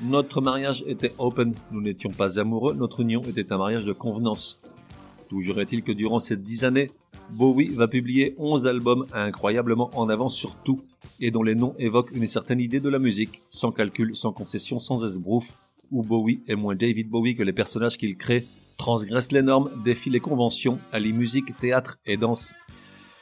Notre 0.00 0.40
mariage 0.40 0.82
était 0.88 1.14
open, 1.18 1.54
nous 1.70 1.80
n'étions 1.80 2.10
pas 2.10 2.40
amoureux, 2.40 2.74
notre 2.74 2.98
union 2.98 3.22
était 3.28 3.52
un 3.52 3.58
mariage 3.58 3.84
de 3.84 3.92
convenance. 3.92 4.60
Toujours 5.28 5.60
est-il 5.60 5.84
que 5.84 5.92
durant 5.92 6.18
ces 6.18 6.36
10 6.36 6.64
années, 6.64 6.90
Bowie 7.30 7.68
va 7.68 7.86
publier 7.86 8.34
11 8.38 8.66
albums 8.66 9.06
incroyablement 9.12 9.90
en 9.94 10.08
avance 10.08 10.34
sur 10.34 10.56
tout, 10.56 10.80
et 11.20 11.30
dont 11.30 11.44
les 11.44 11.54
noms 11.54 11.76
évoquent 11.78 12.10
une 12.12 12.26
certaine 12.26 12.58
idée 12.58 12.80
de 12.80 12.88
la 12.88 12.98
musique, 12.98 13.42
sans 13.50 13.70
calcul, 13.70 14.16
sans 14.16 14.32
concession, 14.32 14.80
sans 14.80 15.04
esbrouf, 15.04 15.56
où 15.92 16.02
Bowie 16.02 16.42
est 16.48 16.56
moins 16.56 16.74
David 16.74 17.08
Bowie 17.08 17.36
que 17.36 17.44
les 17.44 17.52
personnages 17.52 17.96
qu'il 17.96 18.16
crée, 18.16 18.44
transgresse 18.82 19.30
les 19.30 19.42
normes, 19.42 19.70
défie 19.84 20.10
les 20.10 20.18
conventions, 20.18 20.80
allie 20.90 21.12
musique, 21.12 21.56
théâtre 21.56 22.00
et 22.04 22.16
danse. 22.16 22.56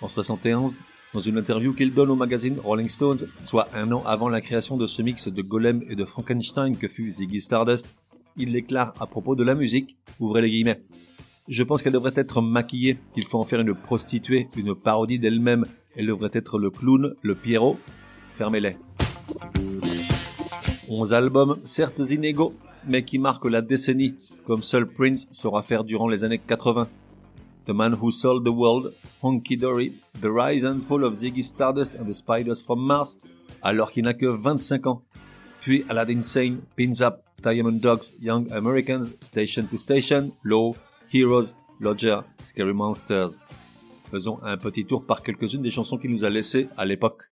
En 0.00 0.08
71, 0.08 0.84
dans 1.12 1.20
une 1.20 1.36
interview 1.36 1.74
qu'il 1.74 1.92
donne 1.92 2.08
au 2.08 2.14
magazine 2.16 2.58
Rolling 2.58 2.88
Stones, 2.88 3.28
soit 3.44 3.68
un 3.74 3.92
an 3.92 4.02
avant 4.06 4.30
la 4.30 4.40
création 4.40 4.78
de 4.78 4.86
ce 4.86 5.02
mix 5.02 5.28
de 5.28 5.42
Golem 5.42 5.84
et 5.90 5.96
de 5.96 6.06
Frankenstein 6.06 6.78
que 6.78 6.88
fut 6.88 7.10
Ziggy 7.10 7.42
Stardust, 7.42 7.94
il 8.38 8.54
déclare 8.54 8.94
à 9.00 9.06
propos 9.06 9.34
de 9.34 9.44
la 9.44 9.54
musique, 9.54 9.98
ouvrez 10.18 10.40
les 10.40 10.48
guillemets, 10.48 10.80
je 11.46 11.62
pense 11.62 11.82
qu'elle 11.82 11.92
devrait 11.92 12.14
être 12.16 12.40
maquillée, 12.40 12.96
qu'il 13.12 13.26
faut 13.26 13.38
en 13.38 13.44
faire 13.44 13.60
une 13.60 13.74
prostituée, 13.74 14.48
une 14.56 14.74
parodie 14.74 15.18
d'elle-même. 15.18 15.66
Elle 15.94 16.06
devrait 16.06 16.30
être 16.32 16.58
le 16.58 16.70
clown, 16.70 17.16
le 17.20 17.34
Pierrot. 17.34 17.76
fermez-les. 18.30 18.78
11 20.88 21.12
albums, 21.12 21.58
certes 21.66 22.00
inégaux, 22.08 22.54
mais 22.86 23.04
qui 23.04 23.18
marquent 23.18 23.46
la 23.46 23.62
décennie, 23.62 24.14
comme 24.46 24.62
seul 24.62 24.86
Prince 24.86 25.26
saura 25.30 25.62
faire 25.62 25.84
durant 25.84 26.08
les 26.08 26.24
années 26.24 26.38
80. 26.38 26.88
The 27.66 27.70
Man 27.70 27.94
Who 28.00 28.10
Sold 28.10 28.44
the 28.44 28.50
World, 28.50 28.94
Honky 29.22 29.56
Dory, 29.56 29.92
The 30.20 30.26
Rise 30.26 30.64
and 30.64 30.80
Fall 30.80 31.04
of 31.04 31.14
Ziggy 31.14 31.44
Stardust 31.44 31.96
and 31.96 32.06
the 32.06 32.14
Spiders 32.14 32.62
from 32.64 32.84
Mars, 32.84 33.20
alors 33.62 33.90
qu'il 33.90 34.04
n'a 34.04 34.14
que 34.14 34.26
25 34.26 34.86
ans. 34.86 35.02
Puis 35.60 35.84
Aladdin 35.88 36.22
Sane, 36.22 36.60
Pins 36.76 37.00
Up, 37.02 37.22
Diamond 37.42 37.80
Dogs, 37.80 38.14
Young 38.20 38.50
Americans, 38.50 39.12
Station 39.20 39.64
to 39.70 39.76
Station, 39.76 40.32
Low, 40.42 40.74
Heroes, 41.12 41.54
Lodger, 41.80 42.20
Scary 42.42 42.72
Monsters. 42.72 43.40
Faisons 44.10 44.38
un 44.42 44.56
petit 44.56 44.84
tour 44.84 45.04
par 45.04 45.22
quelques-unes 45.22 45.62
des 45.62 45.70
chansons 45.70 45.96
qu'il 45.96 46.10
nous 46.10 46.24
a 46.24 46.30
laissées 46.30 46.68
à 46.76 46.84
l'époque. 46.84 47.29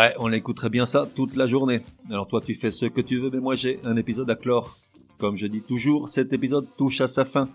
Ouais, 0.00 0.14
on 0.18 0.32
écouterait 0.32 0.70
bien 0.70 0.86
ça 0.86 1.06
toute 1.14 1.36
la 1.36 1.46
journée. 1.46 1.82
Alors 2.08 2.26
toi, 2.26 2.40
tu 2.40 2.54
fais 2.54 2.70
ce 2.70 2.86
que 2.86 3.02
tu 3.02 3.20
veux, 3.20 3.28
mais 3.30 3.38
moi 3.38 3.54
j'ai 3.54 3.80
un 3.84 3.96
épisode 3.96 4.30
à 4.30 4.34
clore. 4.34 4.78
Comme 5.18 5.36
je 5.36 5.46
dis 5.46 5.60
toujours, 5.60 6.08
cet 6.08 6.32
épisode 6.32 6.66
touche 6.78 7.02
à 7.02 7.06
sa 7.06 7.26
fin. 7.26 7.50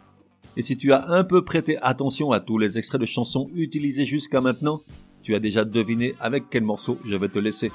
Et 0.55 0.61
si 0.61 0.77
tu 0.77 0.93
as 0.93 1.09
un 1.09 1.23
peu 1.23 1.43
prêté 1.43 1.79
attention 1.81 2.31
à 2.31 2.39
tous 2.39 2.59
les 2.59 2.77
extraits 2.77 3.01
de 3.01 3.07
chansons 3.07 3.49
utilisés 3.55 4.05
jusqu'à 4.05 4.41
maintenant, 4.41 4.81
tu 5.23 5.33
as 5.33 5.39
déjà 5.39 5.65
deviné 5.65 6.13
avec 6.19 6.43
quel 6.51 6.61
morceau 6.61 6.99
je 7.03 7.15
vais 7.15 7.29
te 7.29 7.39
laisser. 7.39 7.71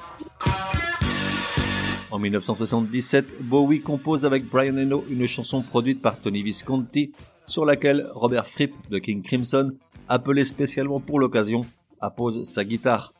En 2.09 2.19
1977, 2.19 3.41
Bowie 3.41 3.81
compose 3.81 4.25
avec 4.25 4.47
Brian 4.47 4.77
Eno 4.77 5.03
une 5.09 5.27
chanson 5.27 5.61
produite 5.63 6.01
par 6.01 6.17
Tony 6.17 6.43
Visconti, 6.43 7.11
sur 7.45 7.65
laquelle 7.65 8.09
Robert 8.13 8.47
Fripp 8.47 8.73
de 8.89 8.99
King 8.99 9.21
Crimson, 9.21 9.73
appelé 10.07 10.45
spécialement 10.45 11.01
pour 11.01 11.19
l'occasion, 11.19 11.65
appose 11.99 12.45
sa 12.45 12.63
guitare. 12.63 13.11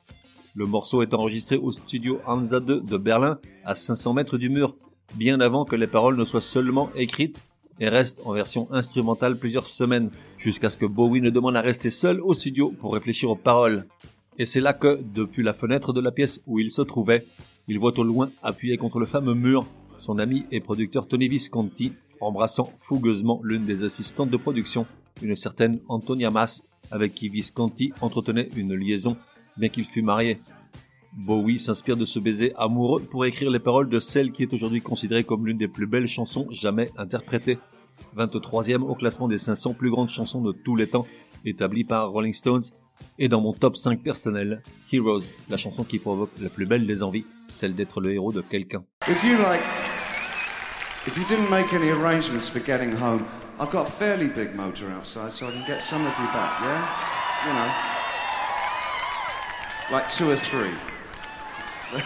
Le 0.54 0.66
morceau 0.66 1.02
est 1.02 1.14
enregistré 1.14 1.56
au 1.56 1.72
studio 1.72 2.20
Hansa 2.28 2.60
2 2.60 2.82
de 2.82 2.98
Berlin, 2.98 3.40
à 3.64 3.74
500 3.74 4.14
mètres 4.14 4.38
du 4.38 4.50
mur, 4.50 4.76
bien 5.16 5.40
avant 5.40 5.64
que 5.64 5.78
les 5.78 5.88
paroles 5.88 6.18
ne 6.18 6.26
soient 6.26 6.42
seulement 6.42 6.90
écrites, 6.94 7.44
et 7.80 7.88
reste 7.88 8.22
en 8.26 8.34
version 8.34 8.68
instrumentale 8.70 9.38
plusieurs 9.38 9.68
semaines, 9.68 10.12
jusqu'à 10.38 10.70
ce 10.70 10.76
que 10.76 10.86
Bowie 10.86 11.22
ne 11.22 11.30
demande 11.30 11.56
à 11.56 11.62
rester 11.62 11.90
seul 11.90 12.20
au 12.20 12.34
studio 12.34 12.70
pour 12.70 12.94
réfléchir 12.94 13.30
aux 13.30 13.38
paroles. 13.38 13.88
Et 14.38 14.46
c'est 14.46 14.60
là 14.60 14.74
que, 14.74 15.00
depuis 15.02 15.42
la 15.42 15.54
fenêtre 15.54 15.94
de 15.94 16.02
la 16.02 16.12
pièce 16.12 16.42
où 16.46 16.60
il 16.60 16.70
se 16.70 16.82
trouvait, 16.82 17.26
il 17.70 17.80
voit 17.80 17.98
au 17.98 18.04
loin, 18.04 18.30
appuyé 18.44 18.76
contre 18.76 19.00
le 19.00 19.06
fameux 19.06 19.36
mur, 19.36 19.66
son 19.96 20.20
ami 20.20 20.44
et 20.52 20.60
producteur 20.60 21.08
Tony 21.08 21.30
Visconti, 21.30 21.94
embrassant 22.20 22.74
fougueusement 22.76 23.40
l'une 23.44 23.64
des 23.64 23.84
assistantes 23.84 24.30
de 24.30 24.38
production, 24.38 24.86
une 25.22 25.38
certaine 25.38 25.80
Antonia 25.88 26.30
Mas, 26.30 26.68
avec 26.92 27.16
qui 27.16 27.30
Visconti 27.30 27.94
entretenait 28.02 28.50
une 28.58 28.76
liaison, 28.76 29.16
bien 29.58 29.70
qu'il 29.70 29.86
fût 29.86 30.02
marié. 30.02 30.38
Bowie 31.14 31.60
s'inspire 31.60 31.98
de 31.98 32.06
ce 32.06 32.20
baiser 32.20 32.54
amoureux 32.56 33.02
pour 33.02 33.26
écrire 33.26 33.50
les 33.50 33.60
paroles 33.60 33.90
de 33.90 34.00
celle 34.00 34.32
qui 34.32 34.44
est 34.44 34.54
aujourd'hui 34.54 34.82
considérée 34.82 35.24
comme 35.24 35.46
l'une 35.46 35.58
des 35.58 35.68
plus 35.68 35.88
belles 35.88 36.08
chansons 36.08 36.48
jamais 36.52 36.90
interprétées. 36.98 37.60
23e 38.18 38.82
au 38.82 38.96
classement 38.96 39.28
des 39.28 39.38
500 39.38 39.74
plus 39.74 39.90
grandes 39.90 40.10
chansons 40.10 40.42
de 40.42 40.52
tous 40.52 40.76
les 40.76 40.88
temps, 40.88 41.06
établi 41.46 41.84
par 41.84 42.10
Rolling 42.10 42.34
Stones, 42.34 42.62
et 43.20 43.28
dans 43.28 43.42
mon 43.42 43.52
top 43.52 43.76
5 43.76 44.02
personnel, 44.02 44.64
Heroes, 44.92 45.34
la 45.50 45.58
chanson 45.58 45.84
qui 45.84 46.00
provoque 46.00 46.32
la 46.40 46.50
plus 46.50 46.66
belle 46.66 46.86
des 46.86 47.04
envies, 47.04 47.26
celle 47.50 47.76
d'être 47.76 48.00
le 48.00 48.14
héros 48.14 48.32
de 48.32 48.42
quelqu'un. 48.42 48.84
If 49.08 49.24
you 49.24 49.38
like, 49.38 49.62
if 51.08 51.18
you 51.18 51.24
didn't 51.26 51.50
make 51.50 51.74
any 51.74 51.90
arrangements 51.92 52.50
for 52.50 52.62
getting 52.66 52.94
home, 52.94 53.26
I've 53.60 53.72
got 53.72 53.88
a 53.88 53.92
fairly 53.92 54.28
big 54.28 54.56
motor 54.56 54.90
outside, 54.98 55.32
so 55.32 55.48
I 55.48 55.52
can 55.52 55.66
get 55.68 55.82
some 55.82 56.02
of 56.02 56.14
you 56.20 56.26
back. 56.28 56.62
Yeah, 56.62 57.48
you 57.48 57.54
know, 57.54 57.91
like 59.92 60.10
two 60.10 60.32
or 60.32 60.36
three. 60.36 60.72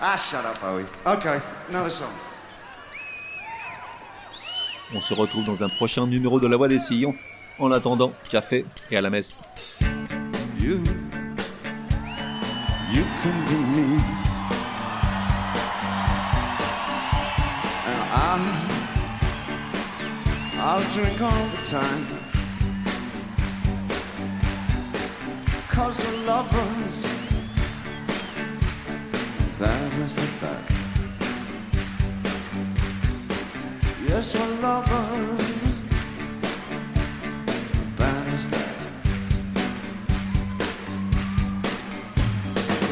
ah, 0.00 0.16
shut 0.16 0.44
up, 0.44 0.60
Bowie. 0.60 0.84
Okay, 1.06 1.40
another 1.68 1.90
song. 1.90 2.12
On 4.94 5.00
se 5.00 5.14
retrouve 5.14 5.44
dans 5.44 5.62
un 5.62 5.68
prochain 5.68 6.06
numéro 6.06 6.40
de 6.40 6.48
La 6.48 6.56
Voix 6.56 6.68
des 6.68 6.78
Sillons. 6.78 7.14
En 7.58 7.70
attendant, 7.72 8.12
café 8.30 8.64
et 8.90 8.96
à 8.96 9.00
la 9.00 9.10
messe. 9.10 9.44
You, 10.58 10.82
you 12.90 13.04
can 13.22 13.44
be 13.46 13.56
me. 13.76 13.98
And 17.86 18.00
I, 18.14 18.38
I'll 20.58 20.82
drink 20.90 21.20
all 21.20 21.46
the 21.56 21.62
time. 21.64 22.17
Cause 25.78 26.04
we're 26.04 26.26
lovers. 26.26 26.98
That 29.60 29.92
is 30.02 30.16
the 30.16 30.28
fact. 30.40 30.72
Yes, 34.08 34.34
we're 34.34 34.60
lovers. 34.60 35.62
That 37.96 38.26
is 38.34 38.50
that. 38.50 38.76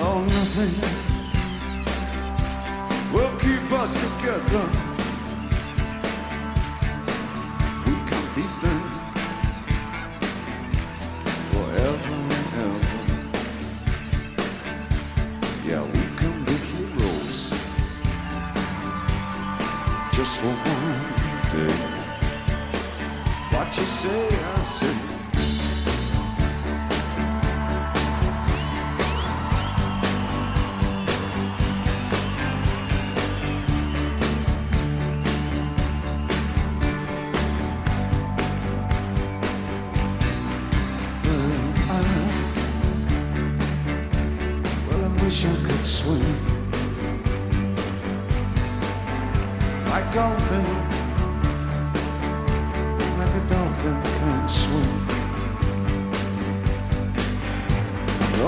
Oh, 0.06 0.20
nothing 0.36 0.74
will 3.12 3.36
keep 3.40 3.72
us 3.72 3.92
together. 4.00 4.85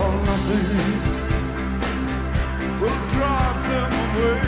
Oh, 0.01 0.13
nothing 0.27 0.65
will 2.81 3.01
drive 3.09 3.63
them 3.69 3.93
away. 4.15 4.48